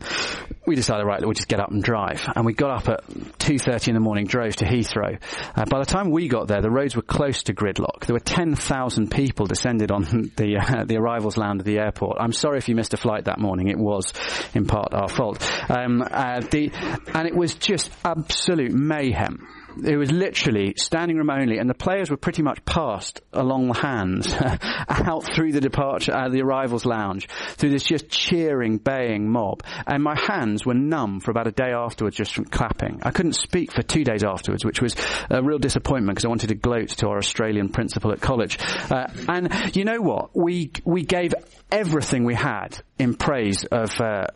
we 0.66 0.74
decided 0.74 1.04
right 1.04 1.20
we'll 1.20 1.32
just 1.32 1.48
get 1.48 1.60
up 1.60 1.70
and 1.70 1.82
drive. 1.82 2.26
And 2.34 2.46
we 2.46 2.54
got 2.54 2.70
up 2.70 2.88
at 2.88 3.06
2.30 3.06 3.88
in 3.88 3.94
the 3.94 4.00
morning 4.00 4.26
drove 4.26 4.56
to 4.56 4.64
Heathrow. 4.64 5.20
Uh, 5.54 5.64
by 5.66 5.78
the 5.78 5.86
time 5.86 6.10
we 6.10 6.28
got 6.28 6.48
there 6.48 6.62
the 6.62 6.70
roads 6.70 6.96
were 6.96 7.02
close 7.02 7.42
to 7.44 7.54
gridlock. 7.54 8.06
There 8.06 8.14
were 8.14 8.20
10,000 8.20 9.10
people 9.10 9.46
descended 9.46 9.90
on 9.90 10.02
the 10.36 10.56
uh, 10.56 10.84
the 10.84 10.96
arrivals 10.96 11.36
lounge 11.36 11.60
of 11.60 11.66
the 11.66 11.78
airport. 11.78 12.18
I'm 12.20 12.32
sorry 12.32 12.58
if 12.58 12.68
you 12.68 12.74
missed 12.74 12.94
a 12.94 12.98
flight 12.98 13.24
that 13.24 13.38
morning. 13.38 13.68
It 13.68 13.78
was 13.78 14.12
in 14.54 14.66
part 14.66 14.94
our 14.94 15.08
fault. 15.08 15.42
Um, 15.70 16.02
uh, 16.02 16.40
the, 16.40 16.70
and 17.14 17.26
it 17.26 17.34
was 17.34 17.54
just 17.54 17.90
absolute 18.04 18.72
mayhem 18.72 19.46
it 19.82 19.96
was 19.96 20.10
literally 20.10 20.74
standing 20.76 21.16
room 21.16 21.30
only, 21.30 21.58
and 21.58 21.68
the 21.68 21.74
players 21.74 22.10
were 22.10 22.16
pretty 22.16 22.42
much 22.42 22.64
passed 22.64 23.20
along 23.32 23.68
the 23.68 23.78
hands 23.78 24.34
out 24.88 25.24
through 25.34 25.52
the 25.52 25.60
departure, 25.60 26.14
uh, 26.14 26.28
the 26.28 26.42
arrivals 26.42 26.84
lounge, 26.84 27.28
through 27.56 27.70
this 27.70 27.84
just 27.84 28.08
cheering, 28.08 28.78
baying 28.78 29.30
mob. 29.30 29.62
And 29.86 30.02
my 30.02 30.18
hands 30.18 30.64
were 30.64 30.74
numb 30.74 31.20
for 31.20 31.30
about 31.30 31.46
a 31.46 31.52
day 31.52 31.72
afterwards 31.72 32.16
just 32.16 32.34
from 32.34 32.44
clapping. 32.44 33.00
I 33.02 33.10
couldn't 33.10 33.34
speak 33.34 33.72
for 33.72 33.82
two 33.82 34.04
days 34.04 34.22
afterwards, 34.22 34.64
which 34.64 34.80
was 34.80 34.94
a 35.30 35.42
real 35.42 35.58
disappointment 35.58 36.16
because 36.16 36.24
I 36.24 36.28
wanted 36.28 36.48
to 36.48 36.54
gloat 36.54 36.90
to 36.90 37.08
our 37.08 37.18
Australian 37.18 37.68
principal 37.70 38.12
at 38.12 38.20
college. 38.20 38.58
Uh, 38.90 39.08
and 39.28 39.76
you 39.76 39.84
know 39.84 40.00
what? 40.00 40.36
We 40.36 40.70
we 40.84 41.04
gave 41.04 41.34
everything 41.70 42.24
we 42.24 42.34
had 42.34 42.80
in 42.98 43.14
praise 43.14 43.64
of, 43.64 44.00
uh, 44.00 44.26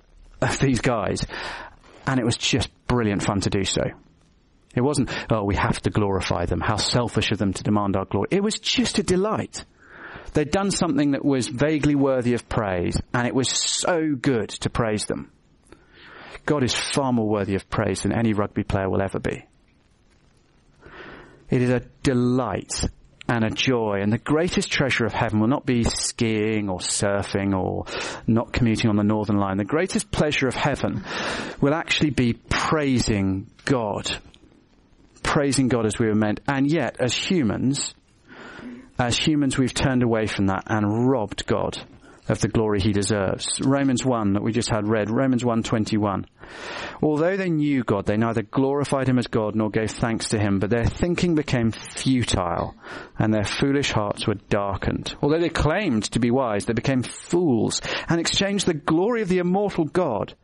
of 0.40 0.58
these 0.58 0.80
guys, 0.80 1.26
and 2.06 2.18
it 2.18 2.24
was 2.24 2.36
just 2.36 2.68
brilliant 2.86 3.22
fun 3.22 3.40
to 3.40 3.50
do 3.50 3.64
so. 3.64 3.82
It 4.74 4.82
wasn't, 4.82 5.10
oh, 5.30 5.44
we 5.44 5.56
have 5.56 5.80
to 5.82 5.90
glorify 5.90 6.46
them. 6.46 6.60
How 6.60 6.76
selfish 6.76 7.30
of 7.30 7.38
them 7.38 7.52
to 7.52 7.62
demand 7.62 7.96
our 7.96 8.04
glory. 8.04 8.28
It 8.30 8.42
was 8.42 8.58
just 8.58 8.98
a 8.98 9.02
delight. 9.02 9.64
They'd 10.34 10.50
done 10.50 10.70
something 10.70 11.12
that 11.12 11.24
was 11.24 11.48
vaguely 11.48 11.94
worthy 11.94 12.34
of 12.34 12.48
praise, 12.48 13.00
and 13.14 13.26
it 13.26 13.34
was 13.34 13.48
so 13.48 14.14
good 14.14 14.50
to 14.50 14.70
praise 14.70 15.06
them. 15.06 15.32
God 16.44 16.62
is 16.62 16.74
far 16.74 17.12
more 17.12 17.28
worthy 17.28 17.54
of 17.54 17.68
praise 17.70 18.02
than 18.02 18.12
any 18.12 18.32
rugby 18.32 18.62
player 18.62 18.88
will 18.88 19.02
ever 19.02 19.18
be. 19.18 19.44
It 21.50 21.62
is 21.62 21.70
a 21.70 21.80
delight 22.02 22.88
and 23.28 23.44
a 23.44 23.50
joy, 23.50 24.00
and 24.00 24.12
the 24.12 24.18
greatest 24.18 24.70
treasure 24.70 25.04
of 25.04 25.12
heaven 25.12 25.40
will 25.40 25.48
not 25.48 25.66
be 25.66 25.84
skiing 25.84 26.68
or 26.68 26.78
surfing 26.78 27.54
or 27.54 27.84
not 28.26 28.52
commuting 28.52 28.88
on 28.88 28.96
the 28.96 29.04
Northern 29.04 29.36
Line. 29.36 29.58
The 29.58 29.64
greatest 29.64 30.10
pleasure 30.10 30.48
of 30.48 30.54
heaven 30.54 31.04
will 31.60 31.74
actually 31.74 32.10
be 32.10 32.34
praising 32.48 33.50
God 33.64 34.18
praising 35.22 35.68
God 35.68 35.86
as 35.86 35.98
we 35.98 36.06
were 36.06 36.14
meant. 36.14 36.40
And 36.46 36.70
yet, 36.70 36.96
as 37.00 37.14
humans, 37.14 37.94
as 38.98 39.16
humans, 39.16 39.58
we've 39.58 39.74
turned 39.74 40.02
away 40.02 40.26
from 40.26 40.46
that 40.46 40.64
and 40.66 41.08
robbed 41.08 41.46
God 41.46 41.78
of 42.28 42.40
the 42.40 42.48
glory 42.48 42.80
he 42.80 42.92
deserves. 42.92 43.60
Romans 43.64 44.04
1 44.04 44.34
that 44.34 44.42
we 44.42 44.52
just 44.52 44.70
had 44.70 44.86
read, 44.86 45.10
Romans 45.10 45.44
1:21. 45.44 46.26
Although 47.02 47.36
they 47.36 47.50
knew 47.50 47.82
God, 47.84 48.06
they 48.06 48.16
neither 48.16 48.42
glorified 48.42 49.08
him 49.08 49.18
as 49.18 49.26
God 49.26 49.54
nor 49.54 49.70
gave 49.70 49.90
thanks 49.90 50.30
to 50.30 50.38
him, 50.38 50.58
but 50.58 50.70
their 50.70 50.84
thinking 50.84 51.34
became 51.34 51.70
futile 51.70 52.74
and 53.18 53.32
their 53.32 53.44
foolish 53.44 53.92
hearts 53.92 54.26
were 54.26 54.36
darkened. 54.48 55.14
Although 55.22 55.40
they 55.40 55.48
claimed 55.48 56.04
to 56.04 56.18
be 56.18 56.30
wise, 56.30 56.64
they 56.64 56.72
became 56.72 57.02
fools 57.02 57.80
and 58.08 58.20
exchanged 58.20 58.66
the 58.66 58.74
glory 58.74 59.22
of 59.22 59.28
the 59.28 59.38
immortal 59.38 59.84
God 59.84 60.34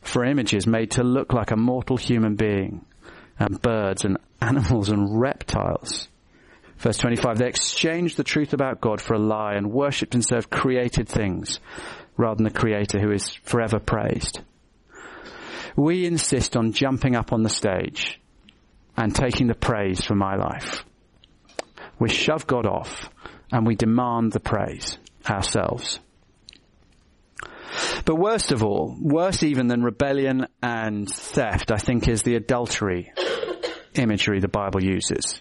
for 0.00 0.24
images 0.24 0.66
made 0.66 0.92
to 0.92 1.02
look 1.02 1.32
like 1.32 1.50
a 1.50 1.56
mortal 1.56 1.96
human 1.96 2.36
being 2.36 2.84
and 3.38 3.60
birds 3.60 4.04
and 4.04 4.18
animals 4.40 4.88
and 4.88 5.20
reptiles. 5.20 6.08
Verse 6.78 6.98
25, 6.98 7.38
they 7.38 7.48
exchanged 7.48 8.16
the 8.16 8.24
truth 8.24 8.52
about 8.52 8.80
God 8.80 9.00
for 9.00 9.14
a 9.14 9.18
lie 9.18 9.54
and 9.54 9.72
worshipped 9.72 10.14
and 10.14 10.24
served 10.24 10.50
created 10.50 11.08
things 11.08 11.58
rather 12.16 12.36
than 12.36 12.44
the 12.44 12.58
creator 12.58 13.00
who 13.00 13.10
is 13.10 13.32
forever 13.42 13.80
praised. 13.80 14.40
We 15.76 16.06
insist 16.06 16.56
on 16.56 16.72
jumping 16.72 17.16
up 17.16 17.32
on 17.32 17.42
the 17.42 17.48
stage 17.48 18.20
and 18.96 19.14
taking 19.14 19.46
the 19.46 19.54
praise 19.54 20.04
for 20.04 20.14
my 20.14 20.36
life. 20.36 20.84
We 21.98 22.08
shove 22.08 22.46
God 22.46 22.66
off 22.66 23.10
and 23.52 23.66
we 23.66 23.74
demand 23.74 24.32
the 24.32 24.40
praise 24.40 24.98
ourselves. 25.28 26.00
But 28.04 28.16
worst 28.16 28.52
of 28.52 28.64
all, 28.64 28.96
worse 29.00 29.42
even 29.42 29.68
than 29.68 29.82
rebellion 29.82 30.46
and 30.62 31.08
theft, 31.08 31.70
I 31.70 31.76
think 31.76 32.08
is 32.08 32.22
the 32.22 32.36
adultery 32.36 33.12
imagery 33.94 34.40
the 34.40 34.48
Bible 34.48 34.82
uses. 34.82 35.40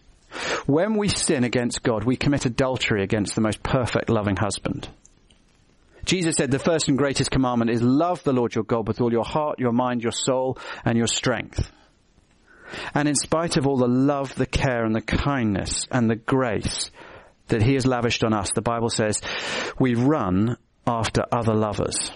When 0.66 0.98
we 0.98 1.08
sin 1.08 1.44
against 1.44 1.84
God, 1.84 2.04
we 2.04 2.18
commit 2.18 2.46
adultery 2.46 3.04
against 3.04 3.36
the 3.36 3.42
most 3.42 3.63
perfect 3.63 4.10
loving 4.10 4.36
husband. 4.36 4.90
Jesus 6.06 6.36
said 6.38 6.52
the 6.52 6.60
first 6.60 6.88
and 6.88 6.98
greatest 6.98 7.32
commandment 7.32 7.72
is 7.72 7.82
love 7.82 8.24
the 8.24 8.34
Lord 8.34 8.56
your 8.56 8.63
God 8.63 8.88
with 8.88 9.02
all 9.02 9.12
your 9.12 9.26
heart, 9.26 9.60
your 9.60 9.74
mind, 9.74 10.04
your 10.04 10.12
soul, 10.12 10.58
and 10.86 10.98
your 10.98 11.08
strength. 11.08 11.70
And 12.94 13.08
in 13.08 13.16
spite 13.16 13.58
of 13.58 13.68
all 13.68 13.78
the 13.78 13.88
love, 13.88 14.36
the 14.36 14.46
care, 14.46 14.86
and 14.86 14.96
the 14.96 15.02
kindness, 15.02 15.88
and 15.92 16.10
the 16.10 16.16
grace 16.16 16.92
that 17.48 17.62
he 17.62 17.74
has 17.74 17.86
lavished 17.86 18.24
on 18.24 18.34
us, 18.34 18.52
the 18.54 18.62
Bible 18.62 18.90
says 18.90 19.22
we 19.80 19.96
run 19.96 20.58
after 20.88 21.23
other 21.32 21.54
lovers. 21.54 22.12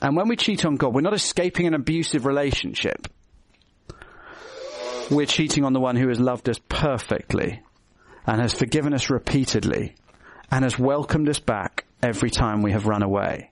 And 0.00 0.16
when 0.16 0.28
we 0.28 0.36
cheat 0.36 0.64
on 0.64 0.76
God, 0.76 0.94
we're 0.94 1.00
not 1.00 1.14
escaping 1.14 1.66
an 1.66 1.74
abusive 1.74 2.24
relationship 2.24 3.08
we're 5.10 5.26
cheating 5.26 5.64
on 5.64 5.72
the 5.72 5.80
one 5.80 5.96
who 5.96 6.08
has 6.08 6.20
loved 6.20 6.48
us 6.48 6.60
perfectly 6.68 7.62
and 8.26 8.40
has 8.40 8.54
forgiven 8.54 8.94
us 8.94 9.10
repeatedly 9.10 9.94
and 10.50 10.64
has 10.64 10.78
welcomed 10.78 11.28
us 11.28 11.38
back 11.38 11.84
every 12.02 12.30
time 12.30 12.62
we 12.62 12.72
have 12.72 12.86
run 12.86 13.02
away. 13.02 13.50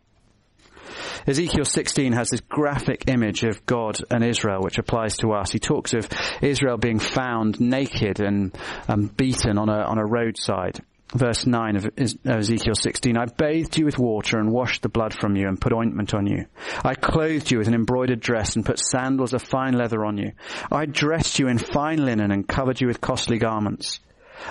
Ezekiel 1.26 1.64
16 1.64 2.12
has 2.12 2.30
this 2.30 2.40
graphic 2.40 3.08
image 3.08 3.42
of 3.42 3.64
God 3.66 3.98
and 4.10 4.24
Israel, 4.24 4.60
which 4.62 4.78
applies 4.78 5.16
to 5.18 5.32
us. 5.32 5.50
He 5.50 5.58
talks 5.58 5.94
of 5.94 6.08
Israel 6.40 6.76
being 6.76 7.00
found 7.00 7.60
naked 7.60 8.20
and, 8.20 8.56
and 8.86 9.14
beaten 9.14 9.58
on 9.58 9.68
a, 9.68 9.78
on 9.78 9.98
a 9.98 10.06
roadside. 10.06 10.80
Verse 11.14 11.46
9 11.46 11.76
of 11.76 11.88
Ezekiel 12.24 12.74
16, 12.74 13.16
I 13.16 13.26
bathed 13.26 13.78
you 13.78 13.84
with 13.84 13.96
water 13.96 14.40
and 14.40 14.50
washed 14.50 14.82
the 14.82 14.88
blood 14.88 15.14
from 15.14 15.36
you 15.36 15.46
and 15.46 15.60
put 15.60 15.72
ointment 15.72 16.14
on 16.14 16.26
you. 16.26 16.46
I 16.84 16.94
clothed 16.94 17.50
you 17.50 17.58
with 17.58 17.68
an 17.68 17.74
embroidered 17.74 18.18
dress 18.18 18.56
and 18.56 18.66
put 18.66 18.80
sandals 18.80 19.32
of 19.32 19.40
fine 19.40 19.74
leather 19.74 20.04
on 20.04 20.18
you. 20.18 20.32
I 20.70 20.86
dressed 20.86 21.38
you 21.38 21.46
in 21.46 21.58
fine 21.58 22.04
linen 22.04 22.32
and 22.32 22.46
covered 22.46 22.80
you 22.80 22.88
with 22.88 23.00
costly 23.00 23.38
garments. 23.38 24.00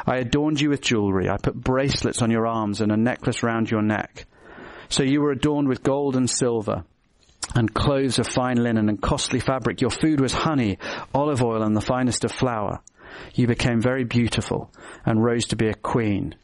I 0.08 0.18
adorned 0.18 0.62
you 0.62 0.70
with 0.70 0.80
jewelry. 0.82 1.30
I 1.30 1.36
put 1.38 1.56
bracelets 1.56 2.22
on 2.22 2.32
your 2.32 2.48
arms 2.48 2.80
and 2.80 2.92
a 2.92 2.98
necklace 2.98 3.44
round 3.44 3.70
your 3.70 3.82
neck. 3.82 4.26
So 4.88 5.04
you 5.04 5.22
were 5.22 5.32
adorned 5.32 5.68
with 5.68 5.84
gold 5.84 6.16
and 6.16 6.30
silver 6.30 6.86
and 7.54 7.74
clothes 7.74 8.18
of 8.18 8.28
fine 8.28 8.64
linen 8.64 8.88
and 8.88 9.02
costly 9.02 9.42
fabric. 9.42 9.82
Your 9.82 9.92
food 9.92 10.22
was 10.22 10.32
honey, 10.32 10.78
olive 11.14 11.44
oil 11.44 11.64
and 11.64 11.76
the 11.76 11.82
finest 11.82 12.24
of 12.24 12.32
flour. 12.32 12.82
You 13.34 13.46
became 13.46 13.82
very 13.82 14.06
beautiful 14.06 14.72
and 15.06 15.24
rose 15.24 15.46
to 15.48 15.58
be 15.58 15.68
a 15.68 15.74
queen. 15.74 16.36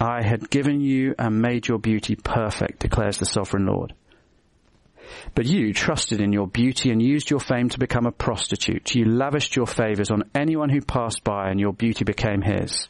I 0.00 0.22
had 0.22 0.48
given 0.48 0.80
you 0.80 1.14
and 1.18 1.42
made 1.42 1.66
your 1.66 1.78
beauty 1.78 2.14
perfect, 2.14 2.80
declares 2.80 3.18
the 3.18 3.26
sovereign 3.26 3.66
Lord. 3.66 3.94
But 5.34 5.46
you 5.46 5.72
trusted 5.72 6.20
in 6.20 6.32
your 6.32 6.46
beauty 6.46 6.90
and 6.90 7.02
used 7.02 7.30
your 7.30 7.40
fame 7.40 7.68
to 7.70 7.78
become 7.78 8.06
a 8.06 8.12
prostitute. 8.12 8.94
You 8.94 9.06
lavished 9.06 9.56
your 9.56 9.66
favors 9.66 10.10
on 10.10 10.30
anyone 10.34 10.68
who 10.68 10.80
passed 10.80 11.24
by 11.24 11.50
and 11.50 11.58
your 11.58 11.72
beauty 11.72 12.04
became 12.04 12.42
his. 12.42 12.88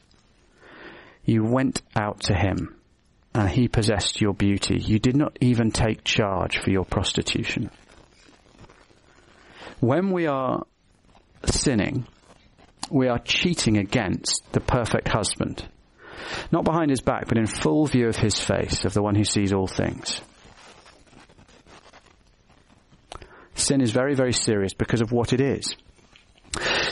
You 1.25 1.45
went 1.45 1.83
out 1.97 2.21
to 2.23 2.35
him 2.35 2.77
and 3.35 3.49
he 3.49 3.69
possessed 3.69 4.21
your 4.21 4.35
beauty. 4.35 4.79
You 4.79 4.99
did 4.99 5.17
not 5.17 5.39
even 5.41 5.71
take 5.71 6.05
charge 6.05 6.59
for 6.59 6.71
your 6.71 6.85
prostitution. 6.85 7.71
When 9.81 10.11
we 10.11 10.27
are 10.27 10.65
sinning, 11.45 12.07
we 12.91 13.09
are 13.09 13.19
cheating 13.19 13.79
against 13.79 14.43
the 14.53 14.61
perfect 14.61 15.09
husband 15.09 15.69
not 16.53 16.65
behind 16.65 16.91
his 16.91 17.01
back, 17.01 17.29
but 17.29 17.39
in 17.39 17.47
full 17.47 17.87
view 17.87 18.09
of 18.09 18.17
his 18.17 18.39
face, 18.39 18.85
of 18.85 18.95
the 18.95 19.03
one 19.03 19.15
who 19.15 19.25
sees 19.25 19.53
all 19.53 19.67
things. 19.67 20.21
Sin 23.55 23.81
is 23.81 23.91
very, 23.91 24.15
very 24.15 24.33
serious 24.33 24.73
because 24.73 25.01
of 25.01 25.13
what 25.13 25.33
it 25.33 25.41
is. 25.41 25.77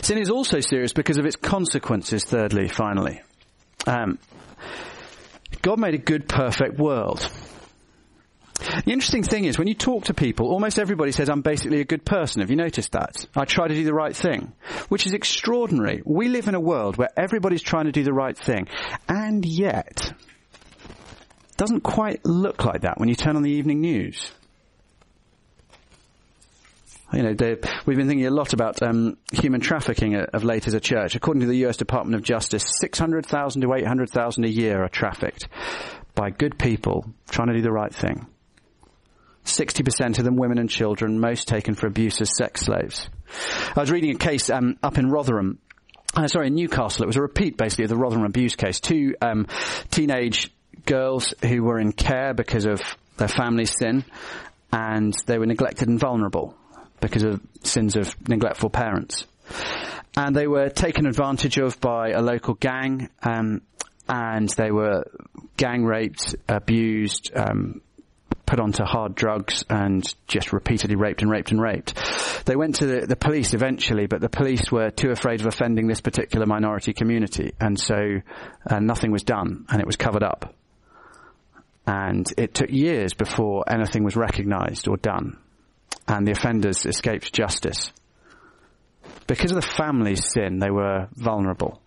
Sin 0.02 0.18
is 0.18 0.30
also 0.30 0.60
serious 0.60 0.92
because 0.92 1.18
of 1.18 1.24
its 1.24 1.36
consequences, 1.36 2.24
thirdly, 2.24 2.68
finally. 2.68 3.20
Um, 3.86 4.18
God 5.62 5.78
made 5.78 5.94
a 5.94 5.98
good, 5.98 6.28
perfect 6.28 6.78
world. 6.78 7.28
The 8.58 8.92
interesting 8.92 9.22
thing 9.22 9.44
is, 9.44 9.58
when 9.58 9.68
you 9.68 9.74
talk 9.74 10.04
to 10.04 10.14
people, 10.14 10.48
almost 10.48 10.78
everybody 10.78 11.12
says, 11.12 11.28
I'm 11.28 11.42
basically 11.42 11.80
a 11.80 11.84
good 11.84 12.04
person. 12.04 12.40
Have 12.40 12.50
you 12.50 12.56
noticed 12.56 12.92
that? 12.92 13.26
I 13.34 13.44
try 13.44 13.68
to 13.68 13.74
do 13.74 13.84
the 13.84 13.94
right 13.94 14.14
thing. 14.14 14.52
Which 14.88 15.06
is 15.06 15.12
extraordinary. 15.12 16.02
We 16.04 16.28
live 16.28 16.48
in 16.48 16.54
a 16.54 16.60
world 16.60 16.96
where 16.96 17.10
everybody's 17.16 17.62
trying 17.62 17.86
to 17.86 17.92
do 17.92 18.02
the 18.02 18.12
right 18.12 18.36
thing. 18.36 18.68
And 19.08 19.44
yet, 19.44 20.12
doesn't 21.56 21.82
quite 21.82 22.24
look 22.24 22.64
like 22.64 22.82
that 22.82 22.98
when 22.98 23.08
you 23.08 23.14
turn 23.14 23.36
on 23.36 23.42
the 23.42 23.50
evening 23.50 23.80
news. 23.80 24.30
You 27.12 27.22
know, 27.22 27.56
we've 27.86 27.96
been 27.96 28.08
thinking 28.08 28.26
a 28.26 28.30
lot 28.30 28.52
about 28.52 28.82
um, 28.82 29.16
human 29.32 29.60
trafficking 29.60 30.16
of 30.16 30.44
late 30.44 30.66
as 30.66 30.74
a 30.74 30.80
church. 30.80 31.14
According 31.14 31.42
to 31.42 31.46
the 31.46 31.56
U.S. 31.58 31.76
Department 31.76 32.16
of 32.16 32.22
Justice, 32.22 32.64
600,000 32.80 33.62
to 33.62 33.72
800,000 33.72 34.44
a 34.44 34.48
year 34.48 34.82
are 34.82 34.88
trafficked 34.88 35.48
by 36.14 36.30
good 36.30 36.58
people 36.58 37.06
trying 37.30 37.48
to 37.48 37.54
do 37.54 37.62
the 37.62 37.72
right 37.72 37.94
thing. 37.94 38.26
60% 39.46 40.18
of 40.18 40.24
them 40.24 40.36
women 40.36 40.58
and 40.58 40.68
children, 40.68 41.18
most 41.18 41.48
taken 41.48 41.74
for 41.74 41.86
abuse 41.86 42.20
as 42.20 42.30
sex 42.36 42.62
slaves. 42.62 43.08
I 43.74 43.80
was 43.80 43.90
reading 43.90 44.10
a 44.10 44.18
case 44.18 44.50
um, 44.50 44.76
up 44.82 44.98
in 44.98 45.10
Rotherham 45.10 45.58
uh, 46.16 46.28
sorry, 46.28 46.46
in 46.46 46.54
Newcastle. 46.54 47.02
It 47.04 47.08
was 47.08 47.16
a 47.16 47.22
repeat, 47.22 47.58
basically, 47.58 47.84
of 47.84 47.90
the 47.90 47.96
Rotherham 47.96 48.24
abuse 48.24 48.56
case. 48.56 48.80
Two 48.80 49.14
um, 49.20 49.46
teenage 49.90 50.50
girls 50.86 51.34
who 51.42 51.62
were 51.62 51.78
in 51.78 51.92
care 51.92 52.32
because 52.32 52.64
of 52.64 52.80
their 53.18 53.28
family's 53.28 53.72
sin, 53.78 54.04
and 54.72 55.14
they 55.26 55.38
were 55.38 55.46
neglected 55.46 55.88
and 55.88 56.00
vulnerable 56.00 56.56
because 57.00 57.22
of 57.22 57.40
sins 57.62 57.96
of 57.96 58.16
neglectful 58.28 58.70
parents. 58.70 59.26
And 60.16 60.34
they 60.34 60.46
were 60.46 60.70
taken 60.70 61.06
advantage 61.06 61.58
of 61.58 61.78
by 61.80 62.10
a 62.10 62.22
local 62.22 62.54
gang, 62.54 63.10
um, 63.22 63.60
and 64.08 64.48
they 64.56 64.70
were 64.70 65.04
gang 65.58 65.84
raped, 65.84 66.34
abused, 66.48 67.30
um, 67.34 67.82
put 68.46 68.60
onto 68.60 68.84
hard 68.84 69.14
drugs 69.14 69.64
and 69.68 70.02
just 70.28 70.52
repeatedly 70.52 70.96
raped 70.96 71.22
and 71.22 71.30
raped 71.30 71.50
and 71.50 71.60
raped. 71.60 71.94
They 72.46 72.56
went 72.56 72.76
to 72.76 72.86
the, 72.86 73.06
the, 73.06 73.16
police 73.16 73.52
eventually, 73.54 74.06
but 74.06 74.20
the 74.20 74.28
police 74.28 74.70
were 74.70 74.90
too 74.90 75.10
afraid 75.10 75.40
of 75.40 75.46
offending 75.46 75.88
this 75.88 76.00
particular 76.00 76.46
minority 76.46 76.92
community, 76.92 77.52
and 77.60 77.78
so 77.78 78.20
uh, 78.70 78.78
nothing 78.78 79.10
was 79.10 79.24
done, 79.24 79.66
and 79.68 79.80
it 79.80 79.86
was 79.86 79.96
covered 79.96 80.22
up. 80.22 80.54
And 81.86 82.26
it 82.36 82.54
took 82.54 82.70
years 82.70 83.14
before 83.14 83.64
anything 83.68 84.04
was 84.04 84.16
recognised 84.16 84.88
or 84.88 84.96
done, 84.96 85.38
and 86.06 86.26
the 86.26 86.32
offenders 86.32 86.86
escaped 86.86 87.32
justice. 87.32 87.92
Because 89.26 89.50
of 89.50 89.56
the 89.56 89.66
family's 89.66 90.32
sin, 90.32 90.58
they 90.60 90.70
were 90.70 91.08
vulnerable 91.14 91.80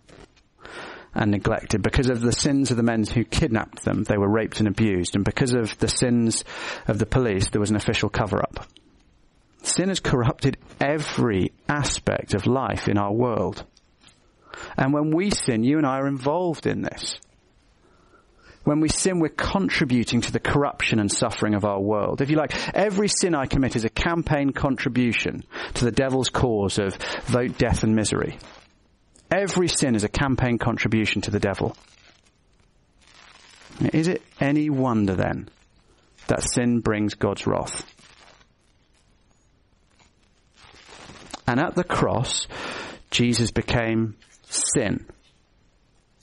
and 1.13 1.31
neglected. 1.31 1.81
Because 1.81 2.09
of 2.09 2.21
the 2.21 2.31
sins 2.31 2.71
of 2.71 2.77
the 2.77 2.83
men 2.83 3.03
who 3.03 3.23
kidnapped 3.23 3.83
them, 3.83 4.03
they 4.03 4.17
were 4.17 4.29
raped 4.29 4.59
and 4.59 4.67
abused. 4.67 5.15
And 5.15 5.25
because 5.25 5.53
of 5.53 5.77
the 5.79 5.87
sins 5.87 6.43
of 6.87 6.99
the 6.99 7.05
police, 7.05 7.49
there 7.49 7.61
was 7.61 7.69
an 7.71 7.75
official 7.75 8.09
cover 8.09 8.41
up. 8.41 8.67
Sin 9.63 9.89
has 9.89 9.99
corrupted 9.99 10.57
every 10.79 11.51
aspect 11.67 12.33
of 12.33 12.47
life 12.47 12.87
in 12.87 12.97
our 12.97 13.11
world. 13.11 13.65
And 14.77 14.93
when 14.93 15.11
we 15.11 15.31
sin, 15.31 15.63
you 15.63 15.77
and 15.77 15.85
I 15.85 15.99
are 15.99 16.07
involved 16.07 16.65
in 16.65 16.81
this. 16.81 17.19
When 18.63 18.81
we 18.81 18.89
sin, 18.89 19.19
we're 19.19 19.29
contributing 19.29 20.21
to 20.21 20.31
the 20.31 20.39
corruption 20.39 20.99
and 20.99 21.11
suffering 21.11 21.55
of 21.55 21.65
our 21.65 21.79
world. 21.79 22.21
If 22.21 22.29
you 22.29 22.37
like, 22.37 22.53
every 22.75 23.07
sin 23.07 23.33
I 23.33 23.47
commit 23.47 23.75
is 23.75 23.85
a 23.85 23.89
campaign 23.89 24.51
contribution 24.51 25.43
to 25.75 25.85
the 25.85 25.91
devil's 25.91 26.29
cause 26.29 26.77
of 26.77 26.95
vote 27.25 27.57
death 27.57 27.83
and 27.83 27.95
misery. 27.95 28.37
Every 29.31 29.67
sin 29.67 29.95
is 29.95 30.03
a 30.03 30.09
campaign 30.09 30.57
contribution 30.57 31.21
to 31.23 31.31
the 31.31 31.39
devil. 31.39 31.75
Is 33.93 34.07
it 34.07 34.21
any 34.39 34.69
wonder 34.69 35.15
then 35.15 35.49
that 36.27 36.43
sin 36.43 36.79
brings 36.79 37.13
God's 37.15 37.45
wrath? 37.47 37.85
And 41.47 41.59
at 41.59 41.75
the 41.75 41.83
cross, 41.83 42.47
Jesus 43.11 43.51
became 43.51 44.15
sin 44.43 45.05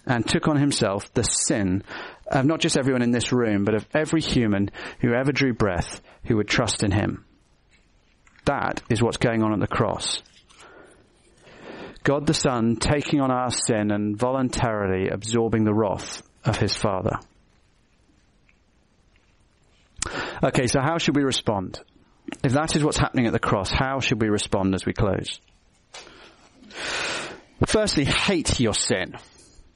and 0.06 0.26
took 0.26 0.46
on 0.48 0.56
himself 0.56 1.12
the 1.14 1.22
sin 1.22 1.82
of 2.28 2.44
not 2.44 2.60
just 2.60 2.76
everyone 2.76 3.02
in 3.02 3.10
this 3.10 3.32
room, 3.32 3.64
but 3.64 3.74
of 3.74 3.86
every 3.94 4.20
human 4.20 4.70
who 5.00 5.12
ever 5.14 5.32
drew 5.32 5.52
breath 5.52 6.00
who 6.24 6.36
would 6.36 6.48
trust 6.48 6.82
in 6.82 6.92
him. 6.92 7.24
That 8.44 8.82
is 8.88 9.02
what's 9.02 9.16
going 9.16 9.42
on 9.42 9.52
at 9.52 9.60
the 9.60 9.66
cross. 9.66 10.22
God 12.06 12.24
the 12.24 12.34
Son 12.34 12.76
taking 12.76 13.20
on 13.20 13.32
our 13.32 13.50
sin 13.50 13.90
and 13.90 14.16
voluntarily 14.16 15.08
absorbing 15.08 15.64
the 15.64 15.74
wrath 15.74 16.22
of 16.44 16.56
his 16.56 16.72
Father. 16.72 17.18
Okay, 20.40 20.68
so 20.68 20.78
how 20.80 20.98
should 20.98 21.16
we 21.16 21.24
respond? 21.24 21.80
If 22.44 22.52
that 22.52 22.76
is 22.76 22.84
what's 22.84 22.96
happening 22.96 23.26
at 23.26 23.32
the 23.32 23.40
cross, 23.40 23.72
how 23.72 23.98
should 23.98 24.22
we 24.22 24.28
respond 24.28 24.72
as 24.76 24.86
we 24.86 24.92
close? 24.92 25.40
Firstly, 27.66 28.04
hate 28.04 28.60
your 28.60 28.74
sin. 28.74 29.14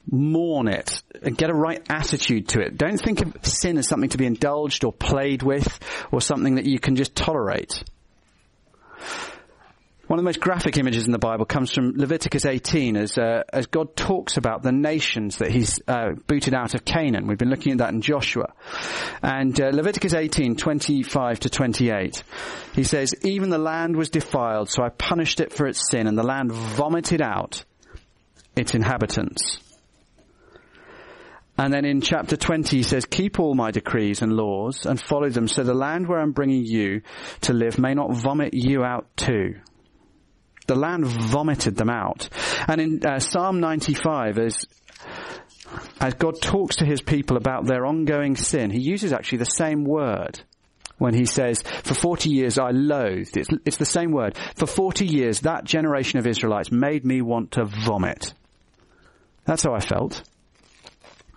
Mourn 0.09 0.69
it. 0.69 1.03
And 1.21 1.37
get 1.37 1.49
a 1.49 1.53
right 1.53 1.85
attitude 1.89 2.47
to 2.49 2.61
it. 2.61 2.77
Don't 2.77 2.97
think 2.97 3.21
of 3.21 3.45
sin 3.45 3.77
as 3.77 3.89
something 3.89 4.11
to 4.11 4.17
be 4.17 4.25
indulged 4.25 4.85
or 4.85 4.93
played 4.93 5.43
with 5.43 5.67
or 6.13 6.21
something 6.21 6.55
that 6.55 6.65
you 6.65 6.79
can 6.79 6.95
just 6.95 7.13
tolerate. 7.13 7.83
One 10.11 10.19
of 10.19 10.25
the 10.25 10.27
most 10.27 10.41
graphic 10.41 10.77
images 10.77 11.05
in 11.05 11.13
the 11.13 11.19
Bible 11.19 11.45
comes 11.45 11.71
from 11.71 11.93
Leviticus 11.95 12.45
18 12.45 12.97
as, 12.97 13.17
uh, 13.17 13.43
as 13.53 13.67
God 13.67 13.95
talks 13.95 14.35
about 14.35 14.61
the 14.61 14.73
nations 14.73 15.37
that 15.37 15.51
he's 15.51 15.79
uh, 15.87 16.15
booted 16.27 16.53
out 16.53 16.73
of 16.73 16.83
Canaan. 16.83 17.27
We've 17.27 17.37
been 17.37 17.49
looking 17.49 17.71
at 17.71 17.77
that 17.77 17.93
in 17.93 18.01
Joshua. 18.01 18.51
And 19.23 19.57
uh, 19.61 19.69
Leviticus 19.71 20.13
18, 20.13 20.57
25 20.57 21.39
to 21.39 21.49
28, 21.49 22.23
he 22.75 22.83
says, 22.83 23.15
Even 23.23 23.51
the 23.51 23.57
land 23.57 23.95
was 23.95 24.09
defiled, 24.09 24.69
so 24.69 24.83
I 24.83 24.89
punished 24.89 25.39
it 25.39 25.53
for 25.53 25.65
its 25.65 25.89
sin, 25.89 26.07
and 26.07 26.17
the 26.17 26.23
land 26.23 26.51
vomited 26.51 27.21
out 27.21 27.63
its 28.57 28.75
inhabitants. 28.75 29.59
And 31.57 31.73
then 31.73 31.85
in 31.85 32.01
chapter 32.01 32.35
20 32.35 32.75
he 32.75 32.83
says, 32.83 33.05
keep 33.05 33.39
all 33.39 33.53
my 33.53 33.71
decrees 33.71 34.21
and 34.21 34.33
laws 34.33 34.85
and 34.85 34.99
follow 34.99 35.29
them 35.29 35.47
so 35.47 35.63
the 35.63 35.73
land 35.75 36.07
where 36.07 36.19
I'm 36.19 36.31
bringing 36.31 36.65
you 36.65 37.01
to 37.41 37.53
live 37.53 37.77
may 37.77 37.93
not 37.93 38.13
vomit 38.13 38.53
you 38.53 38.83
out 38.83 39.05
too. 39.15 39.55
The 40.67 40.75
land 40.75 41.05
vomited 41.05 41.75
them 41.75 41.89
out. 41.89 42.29
And 42.67 42.81
in 42.81 43.05
uh, 43.05 43.19
Psalm 43.19 43.59
95, 43.59 44.37
as, 44.37 44.65
as 45.99 46.13
God 46.15 46.41
talks 46.41 46.77
to 46.77 46.85
his 46.85 47.01
people 47.01 47.37
about 47.37 47.65
their 47.65 47.85
ongoing 47.85 48.35
sin, 48.35 48.69
he 48.69 48.79
uses 48.79 49.11
actually 49.11 49.39
the 49.39 49.45
same 49.45 49.83
word 49.83 50.41
when 50.97 51.15
he 51.15 51.25
says, 51.25 51.63
for 51.63 51.95
40 51.95 52.29
years 52.29 52.59
I 52.59 52.69
loathed. 52.69 53.35
It's, 53.35 53.49
it's 53.65 53.77
the 53.77 53.85
same 53.85 54.11
word. 54.11 54.37
For 54.55 54.67
40 54.67 55.07
years, 55.07 55.41
that 55.41 55.63
generation 55.63 56.19
of 56.19 56.27
Israelites 56.27 56.71
made 56.71 57.03
me 57.03 57.23
want 57.23 57.53
to 57.53 57.65
vomit. 57.65 58.35
That's 59.45 59.63
how 59.63 59.73
I 59.73 59.79
felt. 59.79 60.21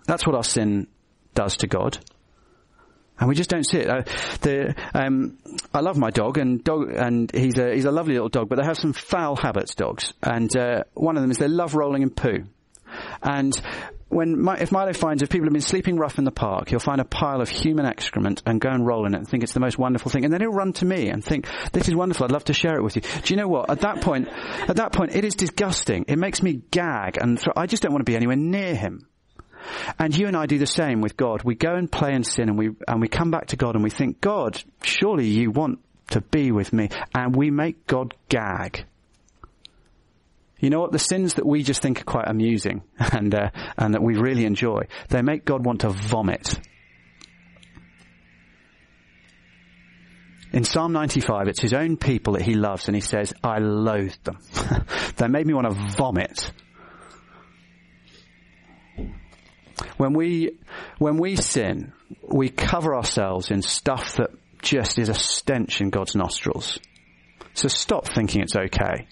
That's 0.05 0.27
what 0.27 0.35
our 0.35 0.43
sin 0.43 0.87
does 1.33 1.57
to 1.57 1.67
God. 1.67 1.97
And 3.17 3.29
we 3.29 3.35
just 3.35 3.49
don't 3.49 3.65
see 3.65 3.79
it. 3.79 3.89
Uh, 3.89 4.01
the, 4.41 4.75
um, 4.93 5.37
I 5.73 5.79
love 5.79 5.97
my 5.97 6.09
dog, 6.09 6.37
and 6.37 6.63
dog, 6.63 6.91
and 6.91 7.31
he's 7.33 7.57
a 7.57 7.73
he's 7.73 7.85
a 7.85 7.91
lovely 7.91 8.13
little 8.13 8.29
dog. 8.29 8.49
But 8.49 8.57
they 8.57 8.65
have 8.65 8.77
some 8.77 8.93
foul 8.93 9.35
habits, 9.35 9.75
dogs. 9.75 10.13
And 10.21 10.55
uh, 10.55 10.83
one 10.93 11.15
of 11.15 11.21
them 11.21 11.31
is 11.31 11.37
they 11.37 11.47
love 11.47 11.75
rolling 11.75 12.01
in 12.01 12.09
poo. 12.09 12.43
And 13.23 13.59
when 14.09 14.39
My, 14.41 14.55
if 14.57 14.71
Milo 14.71 14.93
finds 14.93 15.23
if 15.23 15.29
people 15.29 15.45
have 15.45 15.53
been 15.53 15.61
sleeping 15.61 15.97
rough 15.97 16.17
in 16.17 16.23
the 16.23 16.31
park, 16.31 16.69
he'll 16.69 16.79
find 16.79 17.01
a 17.01 17.05
pile 17.05 17.41
of 17.41 17.49
human 17.49 17.85
excrement 17.85 18.43
and 18.45 18.61
go 18.61 18.69
and 18.69 18.85
roll 18.85 19.05
in 19.05 19.13
it 19.13 19.17
and 19.17 19.27
think 19.27 19.43
it's 19.43 19.53
the 19.53 19.59
most 19.59 19.77
wonderful 19.77 20.11
thing. 20.11 20.23
And 20.23 20.33
then 20.33 20.41
he'll 20.41 20.51
run 20.51 20.73
to 20.73 20.85
me 20.85 21.09
and 21.09 21.23
think, 21.23 21.47
"This 21.71 21.87
is 21.87 21.95
wonderful. 21.95 22.25
I'd 22.25 22.31
love 22.31 22.45
to 22.45 22.53
share 22.53 22.75
it 22.75 22.83
with 22.83 22.95
you." 22.95 23.01
Do 23.01 23.33
you 23.33 23.37
know 23.37 23.47
what? 23.47 23.69
At 23.69 23.81
that 23.81 24.01
point, 24.01 24.27
at 24.67 24.75
that 24.77 24.91
point, 24.93 25.15
it 25.15 25.25
is 25.25 25.35
disgusting. 25.35 26.05
It 26.07 26.17
makes 26.17 26.43
me 26.43 26.61
gag, 26.71 27.17
and 27.19 27.41
I 27.55 27.65
just 27.65 27.81
don't 27.81 27.91
want 27.91 28.05
to 28.05 28.09
be 28.09 28.15
anywhere 28.15 28.35
near 28.35 28.75
him. 28.75 29.07
And 29.99 30.15
you 30.15 30.27
and 30.27 30.35
I 30.35 30.45
do 30.45 30.57
the 30.57 30.67
same 30.67 31.01
with 31.01 31.17
God. 31.17 31.43
We 31.43 31.55
go 31.55 31.75
and 31.75 31.91
play 31.91 32.13
and 32.13 32.25
sin 32.25 32.49
and 32.49 32.57
we, 32.57 32.71
and 32.87 33.01
we 33.01 33.07
come 33.07 33.31
back 33.31 33.47
to 33.47 33.55
God 33.55 33.75
and 33.75 33.83
we 33.83 33.89
think, 33.89 34.21
God, 34.21 34.61
surely 34.83 35.27
you 35.27 35.51
want 35.51 35.79
to 36.09 36.21
be 36.21 36.51
with 36.51 36.73
me. 36.73 36.89
And 37.13 37.35
we 37.35 37.51
make 37.51 37.87
God 37.87 38.13
gag. 38.29 38.85
You 40.59 40.69
know 40.69 40.79
what? 40.79 40.91
The 40.91 40.99
sins 40.99 41.35
that 41.35 41.45
we 41.45 41.63
just 41.63 41.81
think 41.81 42.01
are 42.01 42.05
quite 42.05 42.27
amusing 42.27 42.83
and, 42.99 43.33
uh, 43.33 43.49
and 43.77 43.93
that 43.93 44.01
we 44.01 44.15
really 44.15 44.45
enjoy, 44.45 44.87
they 45.09 45.21
make 45.21 45.45
God 45.45 45.65
want 45.65 45.81
to 45.81 45.89
vomit. 45.89 46.59
In 50.53 50.63
Psalm 50.63 50.93
95, 50.93 51.49
it's 51.49 51.59
his 51.59 51.73
own 51.73 51.97
people 51.97 52.33
that 52.33 52.41
he 52.41 52.53
loves 52.53 52.87
and 52.87 52.95
he 52.95 53.01
says, 53.01 53.33
I 53.43 53.59
loathe 53.59 54.15
them. 54.23 54.37
they 55.17 55.27
made 55.27 55.45
me 55.45 55.53
want 55.53 55.67
to 55.67 55.97
vomit. 55.97 56.49
When 59.97 60.13
we, 60.13 60.57
when 60.97 61.17
we 61.17 61.35
sin, 61.35 61.93
we 62.21 62.49
cover 62.49 62.95
ourselves 62.95 63.51
in 63.51 63.61
stuff 63.61 64.15
that 64.17 64.29
just 64.61 64.97
is 64.97 65.09
a 65.09 65.13
stench 65.13 65.81
in 65.81 65.89
God's 65.89 66.15
nostrils. 66.15 66.79
So 67.53 67.67
stop 67.67 68.07
thinking 68.07 68.41
it's 68.41 68.55
okay. 68.55 69.07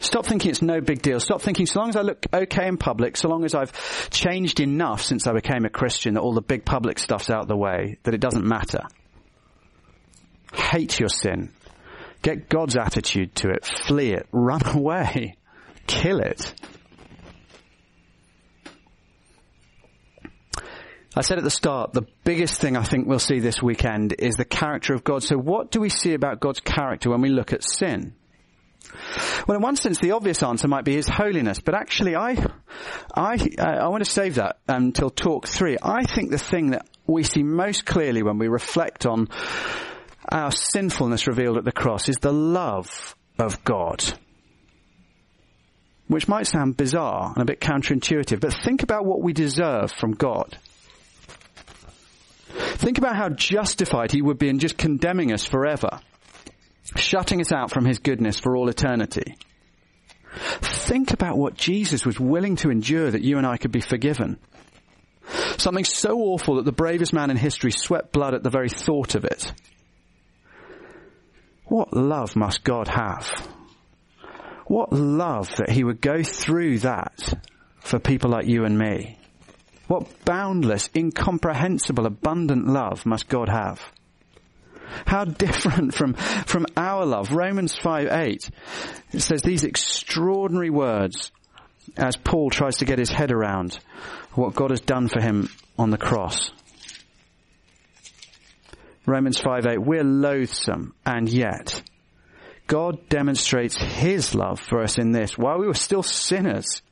Stop 0.00 0.26
thinking 0.26 0.50
it's 0.50 0.62
no 0.62 0.80
big 0.80 1.02
deal. 1.02 1.18
Stop 1.18 1.42
thinking 1.42 1.66
so 1.66 1.80
long 1.80 1.88
as 1.88 1.96
I 1.96 2.02
look 2.02 2.24
okay 2.32 2.68
in 2.68 2.76
public, 2.76 3.16
so 3.16 3.28
long 3.28 3.44
as 3.44 3.54
I've 3.54 4.10
changed 4.10 4.60
enough 4.60 5.02
since 5.02 5.26
I 5.26 5.32
became 5.32 5.64
a 5.64 5.70
Christian 5.70 6.14
that 6.14 6.20
all 6.20 6.34
the 6.34 6.40
big 6.40 6.64
public 6.64 7.00
stuff's 7.00 7.30
out 7.30 7.42
of 7.42 7.48
the 7.48 7.56
way, 7.56 7.98
that 8.04 8.14
it 8.14 8.20
doesn't 8.20 8.46
matter. 8.46 8.82
Hate 10.52 11.00
your 11.00 11.08
sin. 11.08 11.52
Get 12.22 12.48
God's 12.48 12.76
attitude 12.76 13.34
to 13.36 13.50
it. 13.50 13.64
Flee 13.64 14.12
it. 14.12 14.26
Run 14.30 14.64
away. 14.76 15.36
Kill 15.86 16.20
it. 16.20 16.54
I 21.18 21.22
said 21.22 21.38
at 21.38 21.42
the 21.42 21.50
start, 21.50 21.94
the 21.94 22.06
biggest 22.22 22.60
thing 22.60 22.76
I 22.76 22.84
think 22.84 23.08
we'll 23.08 23.18
see 23.18 23.40
this 23.40 23.60
weekend 23.60 24.14
is 24.20 24.36
the 24.36 24.44
character 24.44 24.94
of 24.94 25.02
God. 25.02 25.24
So 25.24 25.36
what 25.36 25.72
do 25.72 25.80
we 25.80 25.88
see 25.88 26.14
about 26.14 26.38
God's 26.38 26.60
character 26.60 27.10
when 27.10 27.20
we 27.20 27.28
look 27.28 27.52
at 27.52 27.64
sin? 27.64 28.14
Well, 29.48 29.56
in 29.56 29.62
one 29.62 29.74
sense, 29.74 29.98
the 29.98 30.12
obvious 30.12 30.44
answer 30.44 30.68
might 30.68 30.84
be 30.84 30.94
His 30.94 31.08
holiness, 31.08 31.58
but 31.58 31.74
actually, 31.74 32.14
I, 32.14 32.36
I, 33.12 33.34
uh, 33.58 33.64
I 33.64 33.88
want 33.88 34.04
to 34.04 34.10
save 34.10 34.36
that 34.36 34.60
until 34.68 35.10
talk 35.10 35.48
three. 35.48 35.76
I 35.82 36.04
think 36.04 36.30
the 36.30 36.38
thing 36.38 36.70
that 36.70 36.86
we 37.04 37.24
see 37.24 37.42
most 37.42 37.84
clearly 37.84 38.22
when 38.22 38.38
we 38.38 38.46
reflect 38.46 39.04
on 39.04 39.26
our 40.28 40.52
sinfulness 40.52 41.26
revealed 41.26 41.56
at 41.56 41.64
the 41.64 41.72
cross 41.72 42.08
is 42.08 42.18
the 42.20 42.32
love 42.32 43.16
of 43.40 43.64
God. 43.64 44.04
Which 46.06 46.28
might 46.28 46.46
sound 46.46 46.76
bizarre 46.76 47.32
and 47.34 47.42
a 47.42 47.44
bit 47.44 47.60
counterintuitive, 47.60 48.38
but 48.38 48.54
think 48.64 48.84
about 48.84 49.04
what 49.04 49.20
we 49.20 49.32
deserve 49.32 49.90
from 49.90 50.12
God. 50.12 50.56
Think 52.48 52.98
about 52.98 53.16
how 53.16 53.28
justified 53.28 54.12
he 54.12 54.22
would 54.22 54.38
be 54.38 54.48
in 54.48 54.58
just 54.58 54.78
condemning 54.78 55.32
us 55.32 55.44
forever, 55.44 56.00
shutting 56.96 57.40
us 57.40 57.52
out 57.52 57.70
from 57.70 57.84
his 57.84 57.98
goodness 57.98 58.38
for 58.38 58.56
all 58.56 58.68
eternity. 58.68 59.36
Think 60.60 61.12
about 61.12 61.36
what 61.36 61.56
Jesus 61.56 62.06
was 62.06 62.18
willing 62.18 62.56
to 62.56 62.70
endure 62.70 63.10
that 63.10 63.22
you 63.22 63.38
and 63.38 63.46
I 63.46 63.56
could 63.56 63.72
be 63.72 63.80
forgiven. 63.80 64.38
Something 65.58 65.84
so 65.84 66.18
awful 66.18 66.56
that 66.56 66.64
the 66.64 66.72
bravest 66.72 67.12
man 67.12 67.30
in 67.30 67.36
history 67.36 67.72
sweat 67.72 68.12
blood 68.12 68.34
at 68.34 68.42
the 68.42 68.50
very 68.50 68.68
thought 68.68 69.14
of 69.14 69.24
it. 69.24 69.52
What 71.66 71.92
love 71.92 72.34
must 72.34 72.64
God 72.64 72.88
have? 72.88 73.28
What 74.66 74.92
love 74.92 75.48
that 75.56 75.70
he 75.70 75.84
would 75.84 76.00
go 76.00 76.22
through 76.22 76.80
that 76.80 77.34
for 77.80 77.98
people 77.98 78.30
like 78.30 78.46
you 78.46 78.64
and 78.64 78.78
me. 78.78 79.17
What 79.88 80.24
boundless, 80.24 80.90
incomprehensible, 80.94 82.06
abundant 82.06 82.68
love 82.68 83.04
must 83.04 83.28
God 83.28 83.48
have? 83.48 83.82
How 85.06 85.24
different 85.24 85.94
from, 85.94 86.14
from 86.14 86.66
our 86.76 87.04
love. 87.04 87.32
Romans 87.32 87.74
5 87.74 88.08
8, 88.10 88.50
it 89.12 89.20
says 89.20 89.42
these 89.42 89.64
extraordinary 89.64 90.70
words 90.70 91.32
as 91.96 92.16
Paul 92.16 92.50
tries 92.50 92.76
to 92.76 92.84
get 92.84 92.98
his 92.98 93.10
head 93.10 93.32
around 93.32 93.78
what 94.34 94.54
God 94.54 94.70
has 94.70 94.80
done 94.80 95.08
for 95.08 95.20
him 95.20 95.48
on 95.78 95.90
the 95.90 95.98
cross. 95.98 96.50
Romans 99.06 99.38
5 99.38 99.66
8, 99.66 99.78
we're 99.78 100.04
loathsome 100.04 100.94
and 101.06 101.28
yet 101.28 101.82
God 102.66 103.08
demonstrates 103.08 103.76
his 103.76 104.34
love 104.34 104.60
for 104.60 104.82
us 104.82 104.98
in 104.98 105.12
this. 105.12 105.38
While 105.38 105.58
we 105.58 105.66
were 105.66 105.74
still 105.74 106.02
sinners, 106.02 106.82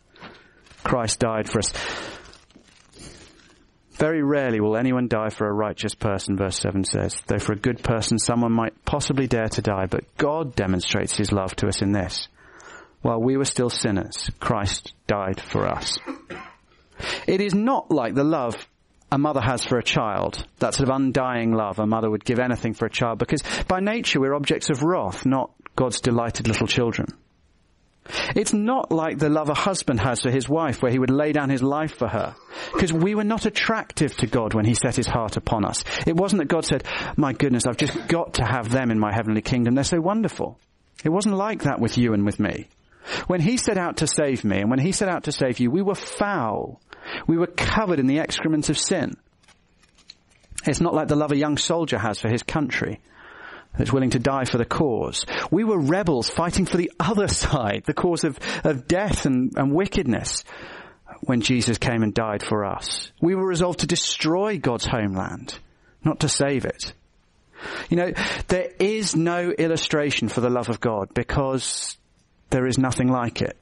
Christ 0.82 1.20
died 1.20 1.50
for 1.50 1.58
us. 1.58 1.72
Very 3.96 4.22
rarely 4.22 4.60
will 4.60 4.76
anyone 4.76 5.08
die 5.08 5.30
for 5.30 5.48
a 5.48 5.52
righteous 5.52 5.94
person, 5.94 6.36
verse 6.36 6.58
7 6.58 6.84
says. 6.84 7.16
Though 7.26 7.38
for 7.38 7.52
a 7.52 7.58
good 7.58 7.82
person 7.82 8.18
someone 8.18 8.52
might 8.52 8.84
possibly 8.84 9.26
dare 9.26 9.48
to 9.48 9.62
die, 9.62 9.86
but 9.86 10.04
God 10.18 10.54
demonstrates 10.54 11.16
his 11.16 11.32
love 11.32 11.56
to 11.56 11.68
us 11.68 11.80
in 11.80 11.92
this. 11.92 12.28
While 13.00 13.22
we 13.22 13.36
were 13.36 13.44
still 13.44 13.70
sinners, 13.70 14.30
Christ 14.38 14.92
died 15.06 15.40
for 15.40 15.66
us. 15.66 15.98
It 17.26 17.40
is 17.40 17.54
not 17.54 17.90
like 17.90 18.14
the 18.14 18.24
love 18.24 18.56
a 19.10 19.18
mother 19.18 19.40
has 19.40 19.64
for 19.64 19.78
a 19.78 19.82
child, 19.82 20.46
that 20.58 20.74
sort 20.74 20.88
of 20.88 20.94
undying 20.94 21.52
love 21.52 21.78
a 21.78 21.86
mother 21.86 22.10
would 22.10 22.24
give 22.24 22.38
anything 22.38 22.74
for 22.74 22.86
a 22.86 22.90
child, 22.90 23.18
because 23.18 23.42
by 23.68 23.80
nature 23.80 24.20
we're 24.20 24.34
objects 24.34 24.68
of 24.68 24.82
wrath, 24.82 25.24
not 25.24 25.50
God's 25.76 26.00
delighted 26.00 26.48
little 26.48 26.66
children. 26.66 27.06
It's 28.34 28.52
not 28.52 28.90
like 28.90 29.18
the 29.18 29.28
love 29.28 29.48
a 29.48 29.54
husband 29.54 30.00
has 30.00 30.22
for 30.22 30.30
his 30.30 30.48
wife 30.48 30.82
where 30.82 30.92
he 30.92 30.98
would 30.98 31.10
lay 31.10 31.32
down 31.32 31.50
his 31.50 31.62
life 31.62 31.96
for 31.96 32.08
her. 32.08 32.34
Because 32.72 32.92
we 32.92 33.14
were 33.14 33.24
not 33.24 33.46
attractive 33.46 34.16
to 34.18 34.26
God 34.26 34.54
when 34.54 34.64
he 34.64 34.74
set 34.74 34.96
his 34.96 35.06
heart 35.06 35.36
upon 35.36 35.64
us. 35.64 35.84
It 36.06 36.16
wasn't 36.16 36.40
that 36.40 36.48
God 36.48 36.64
said, 36.64 36.84
my 37.16 37.32
goodness, 37.32 37.64
I've 37.66 37.76
just 37.76 38.08
got 38.08 38.34
to 38.34 38.44
have 38.44 38.70
them 38.70 38.90
in 38.90 38.98
my 38.98 39.12
heavenly 39.12 39.42
kingdom. 39.42 39.74
They're 39.74 39.84
so 39.84 40.00
wonderful. 40.00 40.58
It 41.04 41.10
wasn't 41.10 41.36
like 41.36 41.62
that 41.62 41.80
with 41.80 41.98
you 41.98 42.14
and 42.14 42.24
with 42.24 42.40
me. 42.40 42.68
When 43.26 43.40
he 43.40 43.56
set 43.56 43.78
out 43.78 43.98
to 43.98 44.06
save 44.06 44.44
me 44.44 44.58
and 44.58 44.70
when 44.70 44.80
he 44.80 44.92
set 44.92 45.08
out 45.08 45.24
to 45.24 45.32
save 45.32 45.60
you, 45.60 45.70
we 45.70 45.82
were 45.82 45.94
foul. 45.94 46.80
We 47.26 47.38
were 47.38 47.46
covered 47.46 48.00
in 48.00 48.06
the 48.06 48.18
excrement 48.18 48.68
of 48.68 48.78
sin. 48.78 49.14
It's 50.66 50.80
not 50.80 50.94
like 50.94 51.08
the 51.08 51.16
love 51.16 51.30
a 51.30 51.36
young 51.36 51.56
soldier 51.56 51.98
has 51.98 52.20
for 52.20 52.28
his 52.28 52.42
country 52.42 53.00
that's 53.76 53.92
willing 53.92 54.10
to 54.10 54.18
die 54.18 54.44
for 54.44 54.58
the 54.58 54.64
cause. 54.64 55.24
We 55.50 55.64
were 55.64 55.78
rebels 55.78 56.28
fighting 56.28 56.66
for 56.66 56.76
the 56.76 56.92
other 57.00 57.28
side, 57.28 57.84
the 57.86 57.94
cause 57.94 58.24
of, 58.24 58.38
of 58.64 58.88
death 58.88 59.26
and, 59.26 59.52
and 59.56 59.72
wickedness 59.72 60.44
when 61.22 61.40
Jesus 61.40 61.78
came 61.78 62.02
and 62.02 62.12
died 62.12 62.42
for 62.42 62.64
us. 62.64 63.10
We 63.20 63.34
were 63.34 63.46
resolved 63.46 63.80
to 63.80 63.86
destroy 63.86 64.58
God's 64.58 64.86
homeland, 64.86 65.58
not 66.04 66.20
to 66.20 66.28
save 66.28 66.64
it. 66.64 66.92
You 67.88 67.96
know, 67.96 68.12
there 68.48 68.70
is 68.78 69.16
no 69.16 69.50
illustration 69.50 70.28
for 70.28 70.40
the 70.40 70.50
love 70.50 70.68
of 70.68 70.80
God 70.80 71.14
because 71.14 71.96
there 72.50 72.66
is 72.66 72.78
nothing 72.78 73.08
like 73.08 73.40
it. 73.40 73.56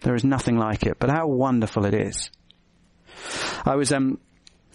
There 0.00 0.14
is 0.14 0.24
nothing 0.24 0.56
like 0.56 0.84
it, 0.84 0.98
but 0.98 1.10
how 1.10 1.28
wonderful 1.28 1.84
it 1.84 1.94
is. 1.94 2.30
I 3.64 3.76
was 3.76 3.92
um, 3.92 4.18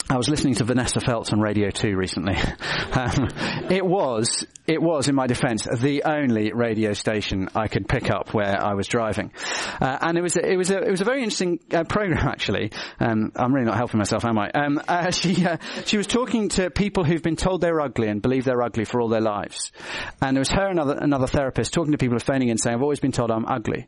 I 0.09 0.15
was 0.15 0.29
listening 0.29 0.55
to 0.55 0.63
Vanessa 0.63 1.01
Feltz 1.01 1.33
on 1.33 1.41
Radio 1.41 1.69
2 1.69 1.95
recently. 1.95 2.37
Um, 2.89 3.27
it 3.69 3.85
was, 3.85 4.43
it 4.65 4.81
was, 4.81 5.07
in 5.07 5.13
my 5.13 5.27
defense, 5.27 5.65
the 5.65 6.03
only 6.05 6.51
radio 6.51 6.93
station 6.93 7.49
I 7.53 7.67
could 7.67 7.87
pick 7.87 8.09
up 8.09 8.33
where 8.33 8.59
I 8.59 8.73
was 8.73 8.87
driving. 8.87 9.31
Uh, 9.79 9.97
and 10.01 10.17
it 10.17 10.21
was, 10.21 10.35
it 10.35 10.57
was 10.57 10.71
a, 10.71 10.79
it 10.79 10.89
was 10.89 11.01
a 11.01 11.03
very 11.03 11.19
interesting 11.19 11.59
uh, 11.71 11.83
program 11.83 12.27
actually. 12.27 12.71
Um, 12.99 13.33
I'm 13.35 13.53
really 13.53 13.67
not 13.67 13.77
helping 13.77 13.99
myself, 13.99 14.25
am 14.25 14.39
I? 14.39 14.49
Um, 14.49 14.81
uh, 14.87 15.11
she, 15.11 15.45
uh, 15.45 15.57
she 15.85 15.97
was 15.97 16.07
talking 16.07 16.49
to 16.49 16.71
people 16.71 17.03
who've 17.03 17.21
been 17.21 17.35
told 17.35 17.61
they're 17.61 17.81
ugly 17.81 18.07
and 18.07 18.19
believe 18.19 18.45
they're 18.45 18.63
ugly 18.63 18.85
for 18.85 18.99
all 18.99 19.09
their 19.09 19.21
lives. 19.21 19.71
And 20.19 20.35
it 20.35 20.39
was 20.39 20.49
her 20.49 20.69
and 20.69 20.79
another, 20.79 20.97
another 20.99 21.27
therapist 21.27 21.73
talking 21.73 21.91
to 21.91 21.99
people 21.99 22.15
who 22.15 22.19
phoning 22.19 22.49
in 22.49 22.57
saying, 22.57 22.75
I've 22.75 22.81
always 22.81 23.01
been 23.01 23.11
told 23.11 23.29
I'm 23.29 23.45
ugly. 23.45 23.87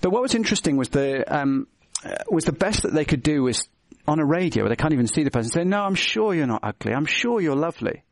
But 0.00 0.10
what 0.10 0.22
was 0.22 0.34
interesting 0.34 0.78
was 0.78 0.88
the, 0.88 1.22
um, 1.32 1.68
uh, 2.04 2.16
was 2.28 2.44
the 2.44 2.52
best 2.52 2.82
that 2.82 2.92
they 2.92 3.04
could 3.04 3.22
do 3.22 3.42
was 3.42 3.68
on 4.06 4.18
a 4.20 4.24
radio 4.24 4.64
where 4.64 4.70
they 4.70 4.76
can't 4.76 4.92
even 4.92 5.06
see 5.06 5.24
the 5.24 5.30
person 5.30 5.50
say, 5.50 5.64
no, 5.64 5.82
I'm 5.82 5.94
sure 5.94 6.34
you're 6.34 6.46
not 6.46 6.60
ugly. 6.62 6.92
I'm 6.92 7.06
sure 7.06 7.40
you're 7.40 7.56
lovely. 7.56 8.02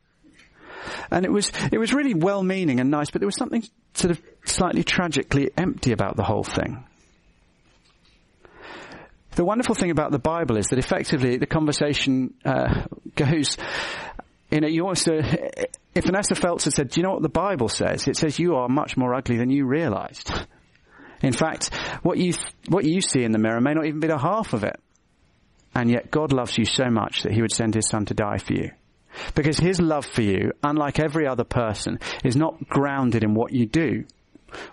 And 1.09 1.25
it 1.25 1.31
was, 1.31 1.51
it 1.71 1.77
was 1.77 1.93
really 1.93 2.13
well 2.13 2.43
meaning 2.43 2.79
and 2.79 2.91
nice, 2.91 3.09
but 3.09 3.21
there 3.21 3.27
was 3.27 3.37
something 3.37 3.63
sort 3.93 4.11
of 4.11 4.21
slightly 4.45 4.83
tragically 4.83 5.49
empty 5.57 5.91
about 5.91 6.15
the 6.15 6.23
whole 6.23 6.43
thing. 6.43 6.85
The 9.35 9.43
wonderful 9.43 9.75
thing 9.75 9.91
about 9.91 10.11
the 10.11 10.19
Bible 10.19 10.57
is 10.57 10.67
that 10.67 10.79
effectively 10.79 11.37
the 11.37 11.45
conversation 11.45 12.35
uh, 12.45 12.83
goes, 13.15 13.57
you 14.49 14.61
know, 14.61 14.67
you 14.67 14.83
almost, 14.83 15.09
uh, 15.09 15.21
if 15.93 16.05
Vanessa 16.05 16.35
Feltz 16.35 16.65
had 16.65 16.73
said, 16.73 16.89
do 16.89 17.01
you 17.01 17.03
know 17.03 17.13
what 17.13 17.21
the 17.21 17.29
Bible 17.29 17.67
says? 17.67 18.07
It 18.07 18.15
says 18.15 18.39
you 18.39 18.55
are 18.55 18.69
much 18.69 18.95
more 18.95 19.13
ugly 19.13 19.37
than 19.37 19.49
you 19.49 19.65
realized. 19.65 20.31
In 21.21 21.33
fact, 21.33 21.73
what 22.03 22.17
you, 22.17 22.33
what 22.69 22.85
you 22.85 23.01
see 23.01 23.23
in 23.23 23.31
the 23.31 23.39
mirror 23.39 23.59
may 23.59 23.73
not 23.73 23.85
even 23.85 23.99
be 23.99 24.07
the 24.07 24.17
half 24.17 24.53
of 24.53 24.63
it. 24.63 24.79
And 25.75 25.91
yet 25.91 26.09
God 26.09 26.31
loves 26.31 26.57
you 26.57 26.65
so 26.65 26.89
much 26.89 27.23
that 27.23 27.33
he 27.33 27.41
would 27.41 27.51
send 27.51 27.75
his 27.75 27.89
son 27.89 28.05
to 28.05 28.13
die 28.13 28.37
for 28.37 28.53
you. 28.53 28.71
Because 29.33 29.57
his 29.57 29.79
love 29.79 30.05
for 30.05 30.21
you, 30.21 30.51
unlike 30.63 30.99
every 30.99 31.27
other 31.27 31.43
person, 31.43 31.99
is 32.23 32.35
not 32.35 32.67
grounded 32.67 33.23
in 33.23 33.33
what 33.33 33.53
you 33.53 33.65
do 33.65 34.05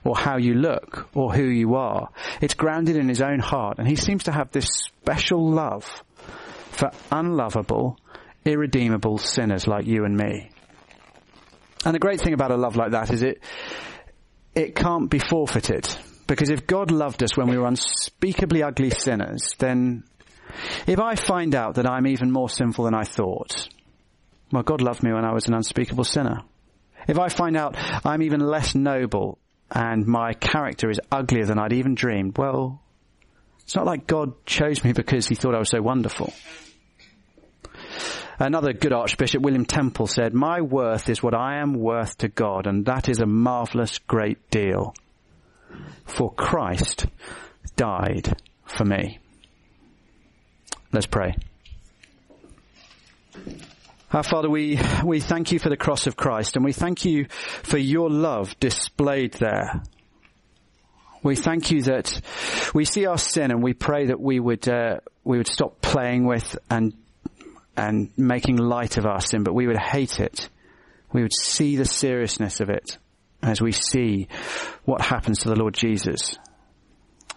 or 0.05 0.17
how 0.17 0.37
you 0.37 0.55
look 0.55 1.09
or 1.15 1.33
who 1.33 1.45
you 1.45 1.75
are. 1.75 2.09
It's 2.41 2.55
grounded 2.55 2.97
in 2.97 3.09
his 3.09 3.21
own 3.21 3.41
heart 3.41 3.79
and 3.79 3.89
he 3.89 3.97
seems 3.97 4.25
to 4.25 4.33
have 4.33 4.51
this 4.51 4.67
special 4.67 5.51
love 5.51 6.05
for 6.71 6.91
unlovable, 7.11 7.99
irredeemable 8.45 9.19
sinners 9.19 9.67
like 9.67 9.87
you 9.87 10.05
and 10.05 10.17
me. 10.17 10.51
And 11.85 11.95
the 11.95 11.99
great 11.99 12.21
thing 12.21 12.33
about 12.33 12.53
a 12.53 12.57
love 12.57 12.77
like 12.77 12.93
that 12.93 13.13
is 13.13 13.23
it, 13.23 13.43
it 14.55 14.77
can't 14.77 15.11
be 15.11 15.19
forfeited. 15.19 15.89
Because 16.27 16.51
if 16.51 16.67
God 16.67 16.91
loved 16.91 17.23
us 17.23 17.37
when 17.37 17.49
we 17.49 17.59
were 17.59 17.67
unspeakably 17.67 18.63
ugly 18.63 18.91
sinners, 18.91 19.55
then 19.59 20.05
if 20.87 20.99
I 20.99 21.15
find 21.15 21.55
out 21.55 21.75
that 21.77 21.89
I'm 21.89 22.07
even 22.07 22.31
more 22.31 22.49
sinful 22.49 22.85
than 22.85 22.95
I 22.95 23.05
thought, 23.05 23.69
well, 24.51 24.63
God 24.63 24.83
loved 24.83 25.03
me 25.03 25.13
when 25.13 25.25
I 25.25 25.33
was 25.33 25.47
an 25.47 25.55
unspeakable 25.55 26.05
sinner. 26.05 26.43
If 27.09 27.19
I 27.19 27.29
find 27.29 27.57
out 27.57 27.77
I'm 28.07 28.23
even 28.23 28.41
less 28.41 28.75
noble 28.75 29.39
and 29.71 30.07
my 30.07 30.35
character 30.35 30.91
is 30.91 31.01
uglier 31.11 31.47
than 31.47 31.59
I'd 31.59 31.73
even 31.73 31.95
dreamed, 31.95 32.37
well, 32.37 32.81
it's 33.63 33.75
not 33.75 33.87
like 33.87 34.07
God 34.07 34.45
chose 34.45 34.85
me 34.85 34.93
because 34.93 35.27
he 35.27 35.35
thought 35.35 35.55
I 35.55 35.59
was 35.59 35.71
so 35.71 35.81
wonderful. 35.81 36.33
Another 38.39 38.73
good 38.73 38.93
Archbishop, 38.93 39.43
William 39.43 39.65
Temple, 39.65 40.07
said, 40.07 40.35
My 40.35 40.61
worth 40.61 41.09
is 41.09 41.23
what 41.23 41.35
I 41.35 41.61
am 41.61 41.75
worth 41.75 42.19
to 42.19 42.29
God, 42.29 42.67
and 42.67 42.85
that 42.87 43.09
is 43.09 43.21
a 43.21 43.27
marvelous 43.27 43.99
great 43.99 44.51
deal. 44.51 44.95
For 46.05 46.33
Christ 46.33 47.07
died 47.77 48.37
for 48.65 48.85
me. 48.85 49.21
Let's 50.93 51.07
pray. 51.07 51.35
Our 54.13 54.23
Father, 54.23 54.51
we, 54.51 54.79
we 55.03 55.21
thank 55.21 55.51
you 55.51 55.59
for 55.59 55.71
the 55.71 55.77
cross 55.77 56.07
of 56.07 56.17
Christ 56.17 56.55
and 56.55 56.63
we 56.63 56.75
thank 56.75 57.07
you 57.07 57.29
for 57.63 57.79
your 57.79 58.11
love 58.11 58.55
displayed 58.61 59.33
there. 59.33 59.83
We 61.23 61.35
thank 61.35 61.71
you 61.71 61.81
that 61.85 62.21
we 62.75 62.85
see 62.85 63.07
our 63.07 63.17
sin 63.17 63.51
and 63.51 63.63
we 63.63 63.73
pray 63.73 64.09
that 64.09 64.21
we 64.21 64.39
would, 64.39 64.69
uh, 64.69 64.99
we 65.25 65.39
would 65.39 65.47
stop 65.47 65.81
playing 65.81 66.27
with 66.27 66.59
and, 66.69 66.93
and 67.75 68.11
making 68.19 68.59
light 68.59 68.99
of 68.99 69.07
our 69.07 69.21
sin, 69.21 69.45
but 69.45 69.55
we 69.55 69.67
would 69.67 69.81
hate 69.81 70.21
it. 70.21 70.51
We 71.11 71.23
would 71.23 71.33
see 71.33 71.77
the 71.77 71.87
seriousness 71.87 72.61
of 72.61 72.69
it 72.69 72.99
as 73.43 73.63
we 73.63 73.73
see 73.73 74.29
what 74.85 75.01
happens 75.01 75.39
to 75.39 75.49
the 75.49 75.57
Lord 75.57 75.73
Jesus. 75.73 76.37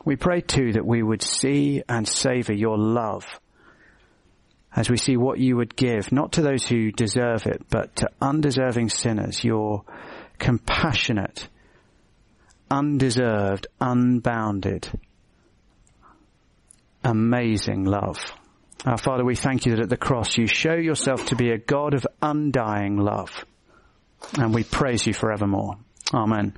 We 0.03 0.17
pray 0.17 0.41
too 0.41 0.73
that 0.73 0.85
we 0.85 1.01
would 1.01 1.21
see 1.21 1.83
and 1.87 2.05
savor 2.05 2.53
your 2.53 2.77
love 2.77 3.25
as 4.75 4.89
we 4.89 4.97
see 4.97 5.15
what 5.15 5.39
you 5.39 5.55
would 5.55 5.75
give, 5.75 6.11
not 6.11 6.33
to 6.33 6.41
those 6.41 6.65
who 6.65 6.91
deserve 6.91 7.45
it, 7.45 7.61
but 7.69 7.95
to 7.95 8.09
undeserving 8.21 8.89
sinners, 8.89 9.43
your 9.43 9.83
compassionate, 10.37 11.47
undeserved, 12.69 13.67
unbounded, 13.79 14.87
amazing 17.03 17.85
love. 17.85 18.17
Our 18.85 18.97
Father, 18.97 19.23
we 19.23 19.35
thank 19.35 19.65
you 19.65 19.75
that 19.75 19.83
at 19.83 19.89
the 19.89 19.97
cross 19.97 20.37
you 20.37 20.45
show 20.45 20.75
yourself 20.75 21.27
to 21.27 21.35
be 21.35 21.51
a 21.51 21.57
God 21.57 21.93
of 21.93 22.05
undying 22.21 22.97
love. 22.97 23.45
And 24.37 24.53
we 24.53 24.63
praise 24.63 25.07
you 25.07 25.13
forevermore. 25.13 25.77
Amen. 26.13 26.53